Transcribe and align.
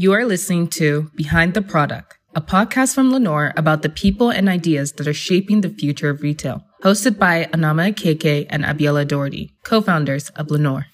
You 0.00 0.12
are 0.12 0.24
listening 0.24 0.68
to 0.78 1.10
Behind 1.16 1.54
the 1.54 1.60
Product, 1.60 2.18
a 2.32 2.40
podcast 2.40 2.94
from 2.94 3.10
Lenore 3.10 3.52
about 3.56 3.82
the 3.82 3.88
people 3.88 4.30
and 4.30 4.48
ideas 4.48 4.92
that 4.92 5.08
are 5.08 5.12
shaping 5.12 5.60
the 5.60 5.70
future 5.70 6.08
of 6.08 6.22
retail. 6.22 6.62
Hosted 6.84 7.18
by 7.18 7.46
Anama 7.46 7.92
Keke 7.92 8.46
and 8.48 8.62
Abiola 8.62 9.08
Doherty, 9.08 9.56
co-founders 9.64 10.28
of 10.36 10.52
Lenore. 10.52 10.86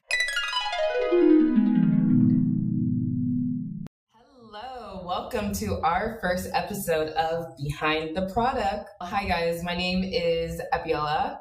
Hello, 4.14 5.04
welcome 5.04 5.52
to 5.52 5.82
our 5.82 6.16
first 6.22 6.48
episode 6.54 7.08
of 7.08 7.44
Behind 7.62 8.16
the 8.16 8.30
Product. 8.32 8.88
Hi 9.02 9.28
guys, 9.28 9.62
my 9.62 9.76
name 9.76 10.02
is 10.02 10.62
Abiola. 10.72 11.40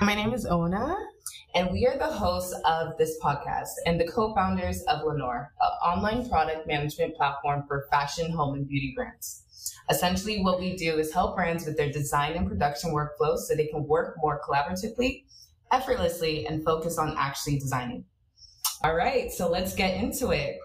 My 0.00 0.16
name 0.16 0.32
is 0.34 0.44
Ona. 0.44 0.96
And 1.58 1.72
we 1.72 1.88
are 1.88 1.98
the 1.98 2.06
hosts 2.06 2.54
of 2.64 2.96
this 2.98 3.18
podcast 3.20 3.70
and 3.84 4.00
the 4.00 4.06
co-founders 4.06 4.80
of 4.82 5.04
Lenore, 5.04 5.52
an 5.60 5.70
online 5.82 6.28
product 6.28 6.68
management 6.68 7.16
platform 7.16 7.64
for 7.66 7.88
fashion, 7.90 8.30
home, 8.30 8.54
and 8.54 8.68
beauty 8.68 8.92
brands. 8.94 9.42
Essentially, 9.90 10.40
what 10.40 10.60
we 10.60 10.76
do 10.76 11.00
is 11.00 11.12
help 11.12 11.34
brands 11.34 11.66
with 11.66 11.76
their 11.76 11.90
design 11.90 12.34
and 12.36 12.46
production 12.46 12.92
workflows 12.92 13.38
so 13.38 13.56
they 13.56 13.66
can 13.66 13.88
work 13.88 14.14
more 14.18 14.40
collaboratively, 14.48 15.24
effortlessly, 15.72 16.46
and 16.46 16.64
focus 16.64 16.96
on 16.96 17.16
actually 17.18 17.58
designing. 17.58 18.04
All 18.84 18.94
right, 18.94 19.32
so 19.32 19.48
let's 19.50 19.74
get 19.74 20.00
into 20.00 20.30
it. 20.30 20.58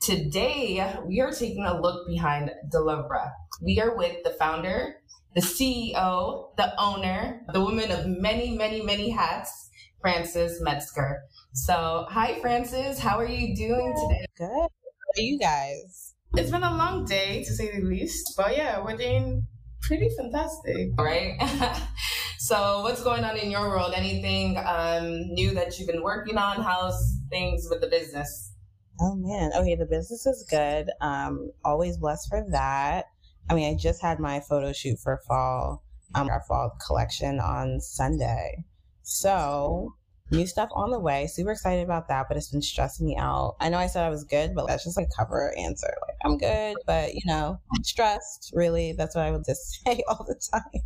Today, 0.00 0.92
we 1.06 1.20
are 1.20 1.30
taking 1.30 1.66
a 1.66 1.80
look 1.80 2.08
behind 2.08 2.50
Delivra. 2.68 3.30
We 3.60 3.78
are 3.80 3.96
with 3.96 4.24
the 4.24 4.30
founder, 4.30 4.96
the 5.36 5.40
CEO, 5.40 6.56
the 6.56 6.72
owner, 6.80 7.42
the 7.52 7.60
woman 7.60 7.92
of 7.92 8.06
many, 8.08 8.50
many, 8.56 8.82
many 8.82 9.10
hats, 9.10 9.68
Frances 10.02 10.60
Metzger. 10.60 11.22
So, 11.54 12.06
hi, 12.10 12.40
Frances. 12.40 12.98
How 12.98 13.18
are 13.18 13.26
you 13.26 13.54
doing 13.54 13.94
today? 13.94 14.26
Good. 14.36 14.48
How 14.48 14.68
are 15.16 15.22
you 15.22 15.38
guys? 15.38 16.14
It's 16.34 16.50
been 16.50 16.64
a 16.64 16.76
long 16.76 17.04
day, 17.04 17.44
to 17.44 17.52
say 17.52 17.78
the 17.78 17.86
least. 17.86 18.34
But 18.36 18.56
yeah, 18.56 18.82
we're 18.82 18.96
doing 18.96 19.46
pretty 19.80 20.10
fantastic. 20.16 20.88
All 20.98 21.04
right. 21.04 21.38
so, 22.38 22.80
what's 22.82 23.02
going 23.02 23.24
on 23.24 23.36
in 23.36 23.50
your 23.50 23.68
world? 23.68 23.94
Anything 23.94 24.58
um, 24.66 25.20
new 25.34 25.54
that 25.54 25.78
you've 25.78 25.88
been 25.88 26.02
working 26.02 26.36
on? 26.36 26.60
How's 26.60 27.00
things 27.30 27.68
with 27.70 27.80
the 27.80 27.88
business? 27.88 28.52
Oh, 29.00 29.14
man. 29.14 29.52
Okay, 29.56 29.76
the 29.76 29.86
business 29.86 30.26
is 30.26 30.44
good. 30.50 30.90
Um, 31.00 31.50
always 31.64 31.96
blessed 31.96 32.28
for 32.28 32.44
that. 32.50 33.04
I 33.48 33.54
mean, 33.54 33.72
I 33.72 33.78
just 33.78 34.02
had 34.02 34.18
my 34.18 34.40
photo 34.40 34.72
shoot 34.72 34.98
for 34.98 35.20
fall, 35.28 35.84
um, 36.14 36.28
our 36.28 36.42
fall 36.48 36.72
collection 36.84 37.38
on 37.38 37.80
Sunday. 37.80 38.64
So 39.02 39.94
new 40.32 40.46
stuff 40.46 40.70
on 40.72 40.90
the 40.90 40.98
way. 40.98 41.26
Super 41.26 41.52
excited 41.52 41.84
about 41.84 42.08
that, 42.08 42.26
but 42.28 42.36
it's 42.36 42.48
been 42.48 42.62
stressing 42.62 43.06
me 43.06 43.16
out. 43.16 43.56
I 43.60 43.68
know 43.68 43.78
I 43.78 43.86
said 43.86 44.04
I 44.04 44.08
was 44.08 44.24
good, 44.24 44.54
but 44.54 44.66
that's 44.66 44.84
just 44.84 44.96
like 44.96 45.08
cover 45.16 45.54
answer. 45.56 45.92
Like 46.08 46.16
I'm 46.24 46.38
good, 46.38 46.76
but 46.86 47.14
you 47.14 47.20
know, 47.26 47.60
I'm 47.74 47.84
stressed. 47.84 48.52
Really, 48.54 48.92
that's 48.92 49.14
what 49.14 49.24
I 49.24 49.30
would 49.30 49.44
just 49.44 49.80
say 49.86 50.02
all 50.08 50.24
the 50.26 50.40
time. 50.52 50.82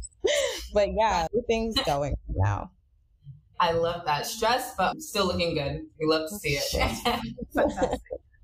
but 0.75 0.89
yeah, 0.93 1.27
everything's 1.33 1.77
going 1.87 2.15
now. 2.29 2.71
I 3.59 3.73
love 3.73 4.05
that. 4.05 4.27
stress, 4.27 4.75
but 4.77 4.91
I'm 4.91 5.01
still 5.01 5.27
looking 5.27 5.55
good. 5.55 5.87
We 5.99 6.07
love 6.07 6.29
to 6.29 6.37
see 6.39 6.59
it. 6.61 8.01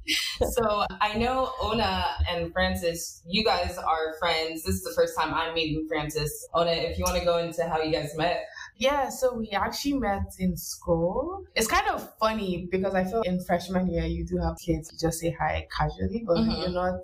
so 0.53 0.85
I 1.03 1.19
know 1.19 1.53
Ona 1.61 2.05
and 2.31 2.51
Frances, 2.53 3.23
you 3.27 3.45
guys 3.45 3.77
are 3.77 4.15
friends. 4.19 4.65
This 4.65 4.77
is 4.77 4.83
the 4.83 4.93
first 4.97 5.15
time 5.19 5.35
I'm 5.35 5.55
meeting 5.55 5.87
Frances. 5.87 6.49
Ona, 6.55 6.71
if 6.71 6.97
you 6.97 7.05
want 7.05 7.19
to 7.19 7.25
go 7.25 7.39
into 7.39 7.63
how 7.69 7.83
you 7.83 7.93
guys 7.93 8.17
met. 8.17 8.47
Yeah, 8.77 9.09
so 9.11 9.35
we 9.35 9.51
actually 9.51 9.95
met 9.95 10.35
in 10.39 10.57
school. 10.57 11.45
It's 11.55 11.69
kind 11.69 11.89
of 11.89 12.13
funny 12.19 12.69
because 12.71 12.95
I 12.95 13.05
feel 13.05 13.23
in 13.23 13.43
freshman 13.45 13.89
year 13.89 14.05
you 14.05 14.25
do 14.25 14.39
have 14.39 14.57
kids 14.59 14.91
you 14.93 14.99
just 14.99 15.21
say 15.21 15.37
hi 15.39 15.67
casually, 15.77 16.25
but 16.27 16.39
mm-hmm. 16.39 16.63
you're 16.63 16.71
not 16.71 17.01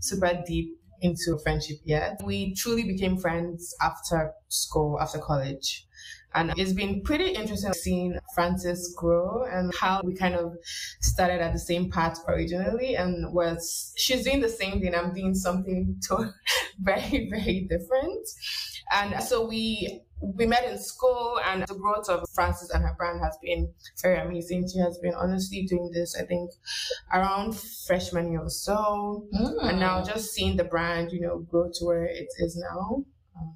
super 0.00 0.42
deep 0.46 0.78
into 1.00 1.34
a 1.34 1.38
friendship 1.38 1.78
yet. 1.84 2.20
We 2.24 2.54
truly 2.54 2.84
became 2.84 3.16
friends 3.16 3.74
after 3.80 4.32
school, 4.48 5.00
after 5.00 5.18
college. 5.18 5.86
And 6.34 6.52
it's 6.58 6.72
been 6.72 7.02
pretty 7.02 7.30
interesting 7.30 7.72
seeing 7.72 8.18
Frances 8.34 8.94
grow 8.96 9.44
and 9.44 9.74
how 9.74 10.02
we 10.04 10.14
kind 10.14 10.34
of 10.34 10.56
started 11.00 11.40
at 11.40 11.52
the 11.54 11.58
same 11.58 11.90
path 11.90 12.22
originally 12.28 12.96
and 12.96 13.32
was 13.32 13.92
she's 13.96 14.24
doing 14.24 14.40
the 14.40 14.48
same 14.48 14.80
thing. 14.80 14.94
I'm 14.94 15.14
doing 15.14 15.34
something 15.34 15.96
to 16.08 16.30
very, 16.78 17.28
very 17.30 17.66
different. 17.68 18.28
And 18.92 19.22
so 19.22 19.46
we 19.46 20.02
we 20.20 20.46
met 20.46 20.64
in 20.64 20.78
school 20.78 21.38
and 21.44 21.62
the 21.62 21.74
growth 21.74 22.08
of 22.08 22.28
Frances 22.34 22.70
and 22.70 22.82
her 22.82 22.94
brand 22.96 23.20
has 23.22 23.38
been 23.42 23.72
very 24.02 24.18
amazing. 24.18 24.68
She 24.68 24.78
has 24.80 24.98
been 24.98 25.14
honestly 25.14 25.64
doing 25.64 25.90
this, 25.92 26.16
I 26.16 26.24
think, 26.24 26.50
around 27.12 27.56
freshman 27.86 28.32
year 28.32 28.42
or 28.42 28.50
so. 28.50 29.26
Mm. 29.34 29.70
And 29.70 29.80
now 29.80 30.04
just 30.04 30.32
seeing 30.32 30.56
the 30.56 30.64
brand, 30.64 31.12
you 31.12 31.20
know, 31.20 31.38
grow 31.38 31.70
to 31.74 31.84
where 31.84 32.04
it 32.04 32.28
is 32.38 32.56
now 32.56 33.04
um, 33.36 33.54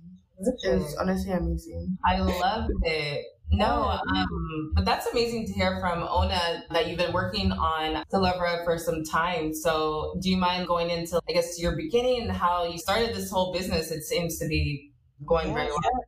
is 0.65 0.97
honestly 1.01 1.33
amazing. 1.33 1.99
I 2.05 2.21
love 2.21 2.69
it. 2.83 3.25
No, 3.55 3.99
um, 4.17 4.73
but 4.75 4.87
that's 4.87 5.07
amazing 5.09 5.47
to 5.47 5.53
hear 5.53 5.79
from 5.79 6.05
Ona 6.05 6.65
that 6.71 6.89
you've 6.89 6.97
been 6.97 7.13
working 7.13 7.53
on 7.53 8.03
Delivra 8.11 8.65
for 8.65 8.79
some 8.79 9.05
time. 9.05 9.53
So, 9.53 10.17
do 10.23 10.31
you 10.31 10.39
mind 10.39 10.67
going 10.67 10.89
into, 10.89 11.21
I 11.29 11.33
guess, 11.33 11.61
your 11.61 11.77
beginning 11.77 12.23
and 12.23 12.33
how 12.33 12.65
you 12.65 12.79
started 12.79 13.15
this 13.15 13.31
whole 13.31 13.53
business? 13.53 13.91
It 13.91 14.05
seems 14.05 14.39
to 14.39 14.49
be 14.49 14.93
going 15.27 15.49
yeah, 15.49 15.55
very 15.55 15.69
well. 15.69 16.05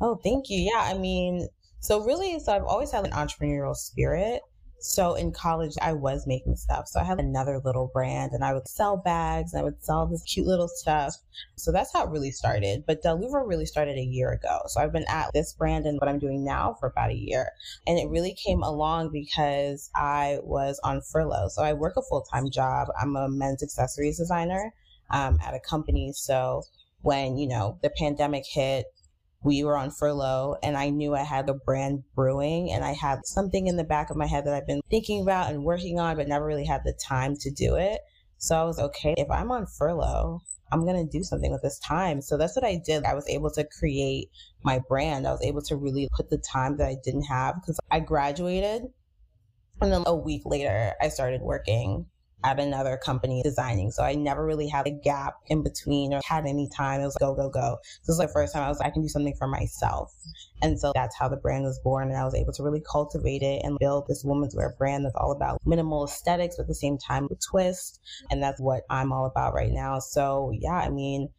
Oh, 0.00 0.16
thank 0.22 0.48
you. 0.48 0.60
Yeah, 0.60 0.80
I 0.80 0.96
mean, 0.96 1.48
so 1.80 2.04
really, 2.04 2.38
so 2.38 2.52
I've 2.52 2.64
always 2.64 2.90
had 2.90 3.04
an 3.04 3.12
entrepreneurial 3.12 3.74
spirit. 3.74 4.42
So 4.80 5.14
in 5.14 5.32
college, 5.32 5.74
I 5.82 5.92
was 5.92 6.24
making 6.24 6.54
stuff. 6.54 6.86
So 6.86 7.00
I 7.00 7.04
had 7.04 7.18
another 7.18 7.60
little 7.64 7.90
brand 7.92 8.30
and 8.32 8.44
I 8.44 8.54
would 8.54 8.68
sell 8.68 8.96
bags 8.96 9.52
and 9.52 9.60
I 9.60 9.64
would 9.64 9.82
sell 9.82 10.06
this 10.06 10.22
cute 10.22 10.46
little 10.46 10.68
stuff. 10.68 11.16
So 11.56 11.72
that's 11.72 11.92
how 11.92 12.04
it 12.04 12.10
really 12.10 12.30
started. 12.30 12.84
But 12.86 13.02
Delivra 13.02 13.46
really 13.46 13.66
started 13.66 13.98
a 13.98 14.04
year 14.04 14.30
ago. 14.30 14.60
So 14.68 14.80
I've 14.80 14.92
been 14.92 15.04
at 15.08 15.32
this 15.34 15.52
brand 15.52 15.84
and 15.86 15.98
what 15.98 16.08
I'm 16.08 16.20
doing 16.20 16.44
now 16.44 16.76
for 16.78 16.88
about 16.88 17.10
a 17.10 17.16
year. 17.16 17.50
And 17.88 17.98
it 17.98 18.08
really 18.08 18.34
came 18.34 18.62
along 18.62 19.10
because 19.10 19.90
I 19.96 20.38
was 20.44 20.78
on 20.84 21.00
furlough. 21.00 21.48
So 21.48 21.62
I 21.64 21.72
work 21.72 21.94
a 21.96 22.02
full 22.02 22.22
time 22.22 22.48
job. 22.48 22.86
I'm 23.00 23.16
a 23.16 23.28
men's 23.28 23.64
accessories 23.64 24.18
designer 24.18 24.72
um, 25.10 25.38
at 25.44 25.54
a 25.54 25.60
company. 25.60 26.12
So 26.14 26.62
when, 27.02 27.36
you 27.36 27.48
know, 27.48 27.78
the 27.82 27.90
pandemic 27.90 28.44
hit, 28.48 28.86
we 29.42 29.62
were 29.64 29.76
on 29.76 29.90
furlough 29.90 30.56
and 30.62 30.76
I 30.76 30.90
knew 30.90 31.14
I 31.14 31.22
had 31.22 31.48
a 31.48 31.54
brand 31.54 32.02
brewing 32.14 32.72
and 32.72 32.84
I 32.84 32.92
had 32.92 33.20
something 33.24 33.66
in 33.66 33.76
the 33.76 33.84
back 33.84 34.10
of 34.10 34.16
my 34.16 34.26
head 34.26 34.44
that 34.46 34.54
I've 34.54 34.66
been 34.66 34.80
thinking 34.90 35.22
about 35.22 35.50
and 35.50 35.64
working 35.64 35.98
on, 35.98 36.16
but 36.16 36.28
never 36.28 36.44
really 36.44 36.66
had 36.66 36.82
the 36.84 36.92
time 36.92 37.36
to 37.40 37.50
do 37.50 37.76
it. 37.76 38.00
So 38.38 38.56
I 38.56 38.64
was 38.64 38.78
okay, 38.78 39.14
if 39.16 39.30
I'm 39.30 39.50
on 39.50 39.66
furlough, 39.66 40.40
I'm 40.70 40.84
going 40.84 41.04
to 41.04 41.18
do 41.18 41.22
something 41.22 41.50
with 41.50 41.62
this 41.62 41.78
time. 41.78 42.20
So 42.20 42.36
that's 42.36 42.54
what 42.54 42.64
I 42.64 42.80
did. 42.84 43.04
I 43.04 43.14
was 43.14 43.28
able 43.28 43.50
to 43.52 43.64
create 43.78 44.28
my 44.64 44.80
brand. 44.88 45.26
I 45.26 45.32
was 45.32 45.42
able 45.42 45.62
to 45.62 45.76
really 45.76 46.08
put 46.14 46.30
the 46.30 46.38
time 46.38 46.76
that 46.76 46.88
I 46.88 46.96
didn't 47.02 47.22
have 47.22 47.56
because 47.56 47.78
I 47.90 48.00
graduated 48.00 48.82
and 49.80 49.92
then 49.92 50.02
a 50.06 50.14
week 50.14 50.42
later 50.44 50.94
I 51.00 51.08
started 51.08 51.40
working 51.42 52.06
at 52.44 52.60
another 52.60 52.96
company 52.96 53.42
designing. 53.42 53.90
So 53.90 54.02
I 54.02 54.14
never 54.14 54.44
really 54.44 54.68
had 54.68 54.86
a 54.86 54.90
gap 54.90 55.34
in 55.46 55.62
between 55.62 56.14
or 56.14 56.20
had 56.24 56.46
any 56.46 56.68
time. 56.68 57.00
It 57.00 57.04
was 57.04 57.16
go, 57.18 57.34
go, 57.34 57.50
go. 57.50 57.78
This 58.02 58.10
is 58.10 58.18
the 58.18 58.28
first 58.28 58.52
time 58.52 58.62
I 58.62 58.68
was, 58.68 58.78
like, 58.78 58.88
I 58.88 58.90
can 58.90 59.02
do 59.02 59.08
something 59.08 59.34
for 59.36 59.48
myself. 59.48 60.14
And 60.62 60.78
so 60.78 60.92
that's 60.94 61.16
how 61.16 61.28
the 61.28 61.36
brand 61.36 61.64
was 61.64 61.80
born. 61.80 62.08
And 62.08 62.16
I 62.16 62.24
was 62.24 62.34
able 62.34 62.52
to 62.52 62.62
really 62.62 62.82
cultivate 62.90 63.42
it 63.42 63.62
and 63.64 63.78
build 63.78 64.06
this 64.06 64.24
women's 64.24 64.54
wear 64.54 64.74
brand 64.78 65.04
that's 65.04 65.16
all 65.16 65.32
about 65.32 65.60
minimal 65.66 66.04
aesthetics, 66.04 66.56
but 66.56 66.62
at 66.62 66.68
the 66.68 66.74
same 66.74 66.98
time, 66.98 67.28
a 67.30 67.34
twist. 67.50 68.00
And 68.30 68.42
that's 68.42 68.60
what 68.60 68.82
I'm 68.88 69.12
all 69.12 69.26
about 69.26 69.54
right 69.54 69.72
now. 69.72 69.98
So 69.98 70.52
yeah, 70.54 70.76
I 70.76 70.90
mean, 70.90 71.30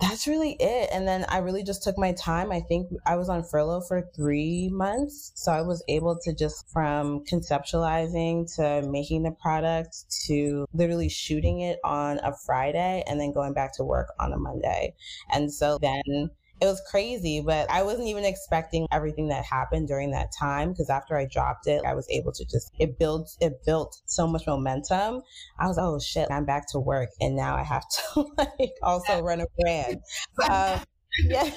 that's 0.00 0.26
really 0.26 0.56
it. 0.60 0.90
And 0.92 1.08
then 1.08 1.24
I 1.28 1.38
really 1.38 1.62
just 1.62 1.82
took 1.82 1.96
my 1.96 2.12
time. 2.12 2.52
I 2.52 2.60
think 2.60 2.90
I 3.06 3.16
was 3.16 3.28
on 3.28 3.42
furlough 3.42 3.80
for 3.80 4.02
three 4.14 4.68
months. 4.70 5.32
So 5.34 5.52
I 5.52 5.62
was 5.62 5.82
able 5.88 6.18
to 6.22 6.34
just 6.34 6.68
from 6.70 7.24
conceptualizing 7.24 8.54
to 8.56 8.82
making 8.88 9.22
the 9.22 9.30
product 9.30 10.04
to 10.26 10.66
literally 10.74 11.08
shooting 11.08 11.60
it 11.60 11.78
on 11.82 12.18
a 12.18 12.32
Friday 12.44 13.04
and 13.06 13.18
then 13.18 13.32
going 13.32 13.54
back 13.54 13.74
to 13.76 13.84
work 13.84 14.08
on 14.20 14.32
a 14.32 14.38
Monday. 14.38 14.94
And 15.30 15.52
so 15.52 15.78
then 15.80 16.30
it 16.60 16.64
was 16.64 16.80
crazy, 16.90 17.42
but 17.44 17.70
I 17.70 17.82
wasn't 17.82 18.08
even 18.08 18.24
expecting 18.24 18.86
everything 18.90 19.28
that 19.28 19.44
happened 19.44 19.88
during 19.88 20.10
that 20.12 20.30
time 20.38 20.70
because 20.70 20.88
after 20.88 21.16
I 21.16 21.26
dropped 21.26 21.66
it, 21.66 21.82
I 21.84 21.94
was 21.94 22.08
able 22.10 22.32
to 22.32 22.44
just 22.44 22.72
it 22.78 22.98
built 22.98 23.36
it 23.40 23.64
built 23.64 24.00
so 24.06 24.26
much 24.26 24.46
momentum. 24.46 25.22
I 25.58 25.66
was 25.66 25.78
oh 25.78 25.98
shit, 25.98 26.28
I'm 26.30 26.46
back 26.46 26.66
to 26.72 26.78
work, 26.78 27.10
and 27.20 27.36
now 27.36 27.56
I 27.56 27.62
have 27.62 27.84
to 27.88 28.26
like 28.38 28.72
also 28.82 29.20
run 29.20 29.40
a 29.40 29.46
brand. 29.60 30.00
Um, 30.50 30.80
yeah. 31.24 31.50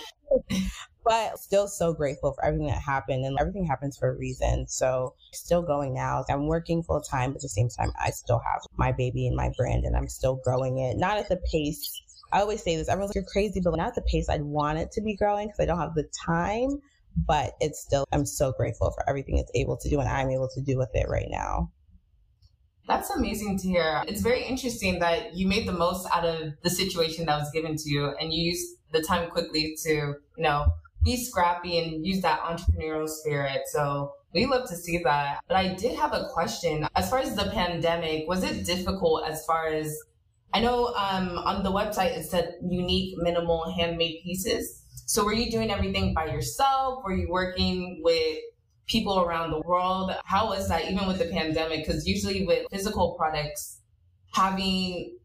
but 1.05 1.37
still 1.39 1.67
so 1.67 1.93
grateful 1.93 2.33
for 2.33 2.45
everything 2.45 2.67
that 2.67 2.81
happened 2.81 3.25
and 3.25 3.37
everything 3.39 3.65
happens 3.65 3.97
for 3.97 4.09
a 4.09 4.17
reason. 4.17 4.67
So 4.67 5.15
still 5.33 5.61
going 5.61 5.93
now. 5.93 6.23
I'm 6.29 6.47
working 6.47 6.83
full 6.83 7.01
time, 7.01 7.31
but 7.31 7.37
at 7.37 7.41
the 7.41 7.49
same 7.49 7.69
time, 7.69 7.91
I 7.99 8.11
still 8.11 8.39
have 8.39 8.61
my 8.77 8.91
baby 8.91 9.27
and 9.27 9.35
my 9.35 9.51
brand 9.57 9.85
and 9.85 9.95
I'm 9.95 10.07
still 10.07 10.39
growing 10.43 10.77
it. 10.77 10.97
Not 10.97 11.17
at 11.17 11.29
the 11.29 11.41
pace 11.51 12.01
I 12.31 12.41
always 12.41 12.63
say 12.63 12.75
this 12.75 12.89
everyone's 12.89 13.09
like, 13.09 13.15
you're 13.15 13.31
crazy, 13.31 13.61
but 13.63 13.75
not 13.75 13.95
the 13.95 14.01
pace 14.01 14.29
I'd 14.29 14.43
want 14.43 14.77
it 14.77 14.91
to 14.93 15.01
be 15.01 15.15
growing 15.15 15.47
because 15.47 15.59
I 15.59 15.65
don't 15.65 15.79
have 15.79 15.95
the 15.95 16.09
time. 16.25 16.81
But 17.27 17.53
it's 17.59 17.81
still, 17.81 18.05
I'm 18.11 18.25
so 18.25 18.53
grateful 18.53 18.91
for 18.91 19.07
everything 19.09 19.37
it's 19.37 19.51
able 19.55 19.77
to 19.77 19.89
do 19.89 19.99
and 19.99 20.07
I'm 20.07 20.29
able 20.29 20.49
to 20.53 20.61
do 20.61 20.77
with 20.77 20.89
it 20.93 21.07
right 21.09 21.27
now. 21.29 21.71
That's 22.87 23.09
amazing 23.09 23.57
to 23.59 23.67
hear. 23.67 24.03
It's 24.07 24.21
very 24.21 24.43
interesting 24.43 24.99
that 24.99 25.35
you 25.35 25.47
made 25.47 25.67
the 25.67 25.73
most 25.73 26.07
out 26.13 26.25
of 26.25 26.53
the 26.63 26.69
situation 26.69 27.25
that 27.25 27.37
was 27.37 27.51
given 27.51 27.75
to 27.75 27.89
you 27.89 28.15
and 28.19 28.33
you 28.33 28.43
used 28.43 28.77
the 28.91 29.01
time 29.01 29.29
quickly 29.29 29.75
to, 29.83 29.89
you 29.91 30.15
know, 30.37 30.67
be 31.03 31.15
scrappy 31.15 31.79
and 31.79 32.05
use 32.05 32.21
that 32.21 32.41
entrepreneurial 32.41 33.07
spirit. 33.07 33.61
So 33.67 34.13
we 34.33 34.45
love 34.45 34.67
to 34.69 34.75
see 34.75 34.99
that. 35.03 35.39
But 35.47 35.57
I 35.57 35.73
did 35.75 35.97
have 35.97 36.13
a 36.13 36.27
question. 36.33 36.87
As 36.95 37.09
far 37.09 37.19
as 37.19 37.35
the 37.35 37.49
pandemic, 37.51 38.27
was 38.27 38.43
it 38.43 38.65
difficult 38.65 39.23
as 39.27 39.45
far 39.45 39.67
as 39.67 39.97
I 40.53 40.61
know 40.61 40.87
um, 40.87 41.37
on 41.37 41.63
the 41.63 41.71
website 41.71 42.17
it 42.17 42.25
said 42.25 42.55
unique, 42.67 43.15
minimal, 43.17 43.71
handmade 43.77 44.21
pieces. 44.23 44.83
So 45.05 45.23
were 45.23 45.33
you 45.33 45.51
doing 45.51 45.71
everything 45.71 46.13
by 46.13 46.25
yourself? 46.25 47.03
Were 47.03 47.15
you 47.15 47.29
working 47.29 48.01
with 48.03 48.37
people 48.87 49.19
around 49.19 49.51
the 49.51 49.61
world? 49.61 50.11
How 50.25 50.49
was 50.49 50.67
that 50.69 50.89
even 50.91 51.07
with 51.07 51.19
the 51.19 51.25
pandemic? 51.25 51.85
Because 51.85 52.07
usually 52.07 52.45
with 52.45 52.65
physical 52.71 53.15
products, 53.17 53.81
having 54.33 55.17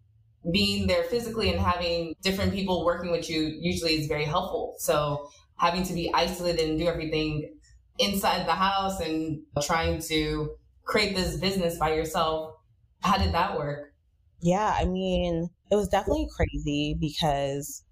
being 0.52 0.86
there 0.86 1.04
physically 1.04 1.50
and 1.50 1.58
having 1.58 2.14
different 2.22 2.52
people 2.52 2.84
working 2.84 3.10
with 3.10 3.30
you 3.30 3.40
usually 3.60 3.94
is 3.94 4.06
very 4.06 4.24
helpful. 4.24 4.74
So 4.78 5.30
having 5.56 5.84
to 5.84 5.94
be 5.94 6.12
isolated 6.12 6.68
and 6.68 6.78
do 6.78 6.86
everything 6.86 7.54
inside 7.98 8.46
the 8.46 8.52
house 8.52 9.00
and 9.00 9.40
trying 9.62 10.02
to 10.02 10.54
create 10.84 11.16
this 11.16 11.38
business 11.38 11.78
by 11.78 11.94
yourself, 11.94 12.56
how 13.00 13.16
did 13.16 13.32
that 13.32 13.56
work? 13.56 13.93
Yeah, 14.44 14.76
I 14.78 14.84
mean, 14.84 15.48
it 15.70 15.74
was 15.74 15.88
definitely 15.88 16.28
crazy 16.36 16.94
because 17.00 17.82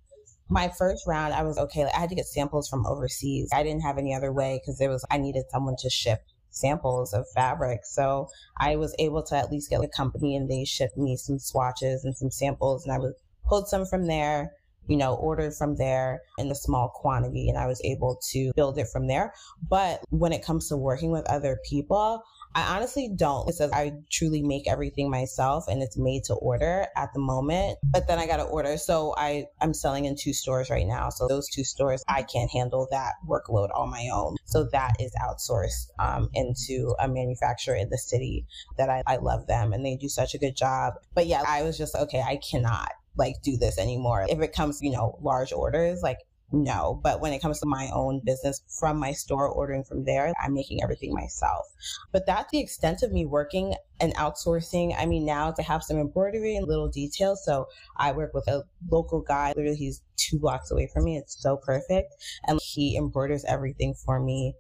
my 0.51 0.69
first 0.69 1.07
round, 1.07 1.33
I 1.33 1.45
was 1.45 1.57
okay. 1.57 1.85
I 1.85 1.99
had 1.99 2.11
to 2.11 2.15
get 2.15 2.27
samples 2.27 2.69
from 2.69 2.85
overseas. 2.87 3.49
I 3.55 3.63
didn't 3.63 3.81
have 3.81 3.97
any 3.97 4.15
other 4.15 4.31
way 4.31 4.61
because 4.61 4.79
there 4.79 4.91
was, 4.91 5.03
I 5.11 5.17
needed 5.17 5.45
someone 5.51 5.77
to 5.79 5.89
ship 5.89 6.21
samples 6.51 7.15
of 7.15 7.25
fabric. 7.35 7.87
So 7.87 8.29
I 8.59 8.77
was 8.77 8.95
able 8.99 9.23
to 9.23 9.35
at 9.35 9.51
least 9.51 9.71
get 9.71 9.83
a 9.83 9.89
company 9.89 10.37
and 10.37 10.51
they 10.51 10.67
shipped 10.67 10.99
me 10.99 11.17
some 11.17 11.39
swatches 11.39 12.05
and 12.05 12.15
some 12.15 12.31
samples 12.31 12.85
and 12.85 12.93
I 12.93 12.99
was 12.99 13.15
pulled 13.47 13.69
some 13.69 13.87
from 13.87 14.07
there, 14.07 14.53
you 14.89 14.99
know, 14.99 15.15
ordered 15.15 15.55
from 15.55 15.77
there 15.77 16.21
in 16.37 16.51
a 16.51 16.55
small 16.55 16.91
quantity 16.95 17.49
and 17.49 17.57
I 17.57 17.67
was 17.67 17.81
able 17.83 18.21
to 18.33 18.53
build 18.55 18.77
it 18.77 18.89
from 18.93 19.07
there. 19.07 19.33
But 19.71 20.05
when 20.11 20.35
it 20.35 20.45
comes 20.45 20.69
to 20.69 20.77
working 20.77 21.13
with 21.13 21.25
other 21.31 21.59
people, 21.65 22.23
I 22.55 22.77
honestly 22.77 23.11
don't. 23.15 23.49
It 23.49 23.55
says 23.55 23.71
I 23.73 23.93
truly 24.11 24.43
make 24.43 24.69
everything 24.69 25.11
myself 25.11 25.65
and 25.69 25.83
it's 25.83 25.97
made 25.97 26.25
to 26.25 26.35
order 26.35 26.87
at 26.97 27.13
the 27.15 27.21
moment. 27.21 27.79
But 27.83 28.09
then 28.09 28.19
I 28.19 28.27
got 28.27 28.37
to 28.37 28.45
order. 28.45 28.77
So 28.77 29.15
I, 29.17 29.47
I'm 29.61 29.75
selling 29.75 30.05
in 30.05 30.17
two 30.17 30.33
stores 30.33 30.71
right 30.71 30.87
now. 30.87 31.09
So 31.11 31.29
those 31.29 31.49
two 31.49 31.65
stores, 31.65 32.03
I 32.09 32.23
can't 32.23 32.51
handle 32.51 32.89
that 32.91 33.15
workload 33.27 33.69
on 33.75 33.91
my 33.91 34.09
own. 34.13 34.37
So 34.45 34.69
that 34.73 34.93
is 35.01 35.13
outsourced 35.23 35.89
um, 35.99 36.29
into 36.35 36.95
a 36.99 37.09
manufacturer 37.09 37.77
in 37.77 37.91
the 37.91 37.99
city 37.99 38.47
that 38.77 38.89
I, 38.89 39.03
I 39.07 39.17
love 39.17 39.47
them 39.47 39.73
and 39.73 39.85
they 39.85 39.97
do 39.97 40.09
such 40.09 40.35
a 40.35 40.39
good 40.39 40.57
job. 40.57 40.95
But 41.15 41.27
yeah, 41.27 41.43
I 41.47 41.63
was 41.63 41.79
just, 41.79 41.95
okay, 41.95 42.21
I 42.21 42.37
cannot 42.37 42.91
like 43.17 43.37
do 43.43 43.57
this 43.57 43.79
anymore. 43.79 44.27
If 44.29 44.41
it 44.41 44.53
comes, 44.53 44.81
you 44.83 44.91
know, 44.91 45.19
large 45.23 45.53
orders, 45.53 46.01
like 46.03 46.19
Mm-hmm. 46.53 46.65
no. 46.65 47.01
But 47.03 47.21
when 47.21 47.33
it 47.33 47.41
comes 47.41 47.61
to 47.61 47.67
my 47.67 47.89
own 47.93 48.21
business 48.25 48.63
from 48.79 48.99
my 48.99 49.13
store, 49.13 49.49
ordering 49.49 49.85
from 49.85 50.05
there, 50.05 50.33
I'm 50.43 50.55
making 50.55 50.83
everything 50.83 51.13
myself. 51.13 51.67
But 52.13 52.27
that's 52.27 52.51
the 52.51 52.61
extent 52.61 53.03
of 53.03 53.13
me 53.13 53.25
working 53.25 53.75
and 54.01 54.15
outsourcing. 54.17 54.95
I 54.99 55.07
mean, 55.07 55.25
now 55.25 55.51
to 55.53 55.63
have 55.63 55.83
some 55.83 55.99
embroidery 55.99 56.57
and 56.57 56.67
little 56.69 56.89
details. 56.89 57.45
So 57.45 57.67
I 57.97 58.13
work 58.13 58.35
with 58.35 58.49
a 58.49 58.65
local 58.91 59.21
guy. 59.21 59.53
Literally, 59.57 59.77
he's 59.77 60.03
two 60.17 60.39
blocks 60.39 60.71
away 60.71 60.89
from 60.93 61.05
me. 61.05 61.17
It's 61.17 61.41
so 61.41 61.57
perfect. 61.57 62.15
And 62.47 62.59
he 62.63 62.97
embroiders 62.97 63.45
everything 63.45 63.95
for 63.95 64.21
me 64.21 64.55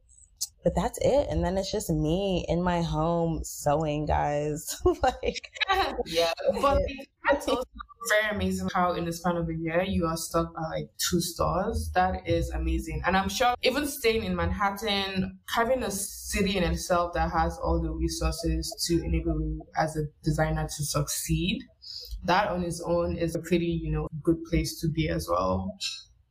but 0.64 0.74
that's 0.74 0.98
it. 1.02 1.26
And 1.28 1.44
then 1.44 1.58
it's 1.58 1.72
just 1.72 1.90
me 1.90 2.44
in 2.48 2.62
my 2.62 2.82
home 2.82 3.42
sewing, 3.42 4.06
guys. 4.06 4.80
like, 5.02 5.50
yeah, 6.06 6.32
but 6.62 6.82
that's 7.28 7.48
also 7.48 7.64
very 8.08 8.34
amazing 8.34 8.68
how 8.74 8.92
in 8.92 9.04
the 9.04 9.12
span 9.12 9.36
of 9.36 9.48
a 9.48 9.54
year 9.54 9.82
you 9.82 10.06
are 10.06 10.16
stuck 10.16 10.52
at 10.56 10.68
like 10.70 10.90
two 10.98 11.20
stores. 11.20 11.90
That 11.94 12.26
is 12.26 12.50
amazing. 12.50 13.02
And 13.06 13.16
I'm 13.16 13.28
sure 13.28 13.54
even 13.62 13.86
staying 13.86 14.24
in 14.24 14.34
Manhattan, 14.34 15.38
having 15.48 15.82
a 15.82 15.90
city 15.90 16.56
in 16.56 16.64
itself 16.64 17.14
that 17.14 17.30
has 17.30 17.58
all 17.58 17.80
the 17.80 17.90
resources 17.90 18.74
to 18.88 19.02
enable 19.04 19.40
you 19.40 19.66
as 19.76 19.96
a 19.96 20.04
designer 20.22 20.64
to 20.64 20.84
succeed, 20.84 21.62
that 22.24 22.48
on 22.48 22.62
its 22.64 22.80
own 22.80 23.16
is 23.16 23.34
a 23.34 23.40
pretty, 23.40 23.66
you 23.66 23.90
know, 23.90 24.08
good 24.22 24.42
place 24.44 24.80
to 24.80 24.88
be 24.88 25.08
as 25.08 25.28
well. 25.28 25.76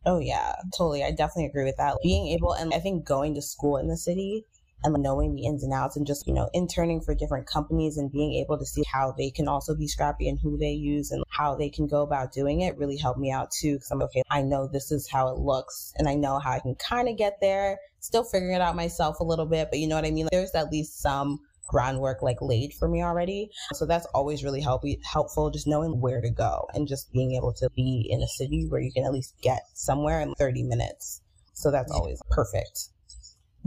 Oh 0.06 0.20
yeah, 0.20 0.56
totally. 0.76 1.04
I 1.04 1.12
definitely 1.12 1.46
agree 1.46 1.66
with 1.66 1.78
that. 1.78 1.98
Being 2.02 2.28
able 2.30 2.54
and 2.54 2.74
I 2.74 2.80
think 2.80 3.06
going 3.06 3.36
to 3.36 3.42
school 3.42 3.78
in 3.78 3.88
the 3.88 3.98
city 3.98 4.46
and 4.84 5.02
knowing 5.02 5.36
the 5.36 5.46
ins 5.46 5.64
and 5.64 5.74
outs 5.74 5.96
and 5.96 6.08
just, 6.08 6.28
you 6.28 6.34
know, 6.34 6.50
interning 6.54 7.02
for 7.02 7.14
different 7.14 7.48
companies 7.48 7.98
and 7.98 8.12
being 8.12 8.34
able 8.34 8.58
to 8.58 8.66
see 8.66 8.84
how 8.92 9.14
they 9.18 9.30
can 9.30 9.48
also 9.48 9.76
be 9.76 9.88
scrappy 9.88 10.28
and 10.28 10.40
who 10.40 10.58
they 10.58 10.72
use 10.72 11.12
and 11.12 11.24
how 11.30 11.56
they 11.56 11.70
can 11.70 11.88
go 11.88 12.02
about 12.02 12.34
doing 12.34 12.62
it 12.62 12.78
really 12.78 12.98
helped 12.98 13.20
me 13.20 13.32
out 13.32 13.52
too. 13.52 13.78
Cause 13.80 13.92
I'm 13.92 14.02
okay. 14.04 14.24
I 14.30 14.42
know 14.42 14.68
this 14.68 14.92
is 14.92 15.10
how 15.10 15.30
it 15.30 15.40
looks 15.40 15.94
and 15.98 16.08
I 16.08 16.16
know 16.16 16.40
how 16.40 16.52
I 16.52 16.60
can 16.60 16.76
kind 16.76 17.08
of 17.08 17.18
get 17.18 17.40
there, 17.42 17.80
still 18.00 18.24
figuring 18.24 18.56
it 18.56 18.62
out 18.62 18.76
myself 18.76 19.20
a 19.20 19.24
little 19.24 19.46
bit, 19.46 19.70
but 19.70 19.80
you 19.80 19.88
know 19.88 19.96
what 19.96 20.06
I 20.06 20.12
mean? 20.12 20.28
There's 20.32 20.52
at 20.52 20.72
least 20.72 21.02
some 21.02 21.40
groundwork 21.72 22.22
like 22.22 22.42
laid 22.42 22.74
for 22.74 22.88
me 22.88 23.02
already. 23.02 23.50
So 23.74 23.86
that's 23.86 24.06
always 24.08 24.44
really 24.44 24.62
help, 24.62 24.84
helpful, 25.04 25.50
just 25.50 25.68
knowing 25.68 26.02
where 26.02 26.22
to 26.22 26.30
go 26.30 26.68
and 26.74 26.88
just 26.88 27.12
being 27.14 27.34
able 27.36 27.54
to 27.54 27.70
be 27.76 28.08
in 28.10 28.22
a 28.22 28.28
city 28.28 28.66
where 28.68 28.82
you 28.82 28.92
can 28.92 29.06
at 29.06 29.14
least 29.14 29.36
get 29.42 29.62
somewhere 29.74 30.20
in 30.20 30.34
30 30.36 30.64
minutes. 30.64 31.22
So 31.54 31.72
that's 31.72 31.92
always 31.92 32.22
perfect. 32.30 32.90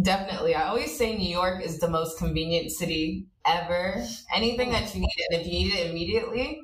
Definitely. 0.00 0.54
I 0.54 0.68
always 0.68 0.96
say 0.96 1.16
New 1.16 1.28
York 1.28 1.62
is 1.62 1.78
the 1.78 1.88
most 1.88 2.18
convenient 2.18 2.70
city 2.72 3.26
ever. 3.46 4.04
Anything 4.34 4.70
that 4.72 4.92
you 4.94 5.00
need, 5.00 5.26
and 5.30 5.40
if 5.40 5.46
you 5.46 5.52
need 5.52 5.74
it 5.74 5.90
immediately, 5.90 6.62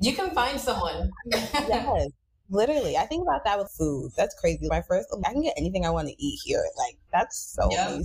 you 0.00 0.14
can 0.14 0.30
find 0.30 0.58
someone. 0.58 1.10
yes. 1.32 2.08
Literally, 2.50 2.96
I 2.96 3.04
think 3.04 3.22
about 3.22 3.44
that 3.44 3.58
with 3.58 3.70
food. 3.76 4.12
That's 4.16 4.34
crazy. 4.40 4.68
My 4.68 4.80
first, 4.80 5.08
oh, 5.12 5.20
I 5.26 5.32
can 5.32 5.42
get 5.42 5.52
anything 5.58 5.84
I 5.84 5.90
want 5.90 6.08
to 6.08 6.14
eat 6.18 6.40
here. 6.44 6.64
Like 6.78 6.96
that's 7.12 7.54
so 7.54 7.68
yep. 7.70 8.00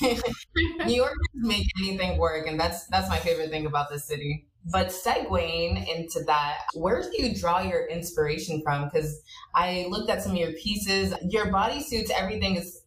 New 0.86 0.94
York 0.94 1.16
make 1.34 1.66
anything 1.80 2.16
work, 2.18 2.46
and 2.46 2.60
that's 2.60 2.86
that's 2.86 3.08
my 3.08 3.18
favorite 3.18 3.50
thing 3.50 3.66
about 3.66 3.90
this 3.90 4.04
city. 4.04 4.46
But 4.70 4.88
segueing 4.88 5.88
into 5.88 6.22
that, 6.26 6.58
where 6.74 7.02
do 7.02 7.10
you 7.20 7.34
draw 7.34 7.62
your 7.62 7.86
inspiration 7.86 8.62
from? 8.62 8.84
Because 8.84 9.22
I 9.54 9.86
looked 9.88 10.10
at 10.10 10.22
some 10.22 10.32
of 10.32 10.38
your 10.38 10.52
pieces, 10.52 11.14
your 11.28 11.46
bodysuits, 11.46 12.10
everything 12.10 12.56
is 12.56 12.79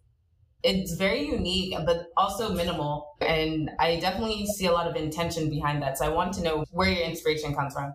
it's 0.64 0.94
very 0.94 1.28
unique, 1.28 1.76
but 1.86 2.08
also 2.16 2.54
minimal. 2.54 3.16
And 3.22 3.70
I 3.80 4.00
definitely 4.00 4.46
see 4.48 4.66
a 4.66 4.72
lot 4.72 4.88
of 4.88 4.96
intention 4.96 5.50
behind 5.50 5.82
that. 5.82 5.98
So 5.98 6.06
I 6.06 6.10
want 6.10 6.34
to 6.36 6.44
know 6.44 6.66
where 6.72 6.90
your 6.90 7.04
inspiration 7.04 7.54
comes 7.54 7.74
from. 7.74 7.94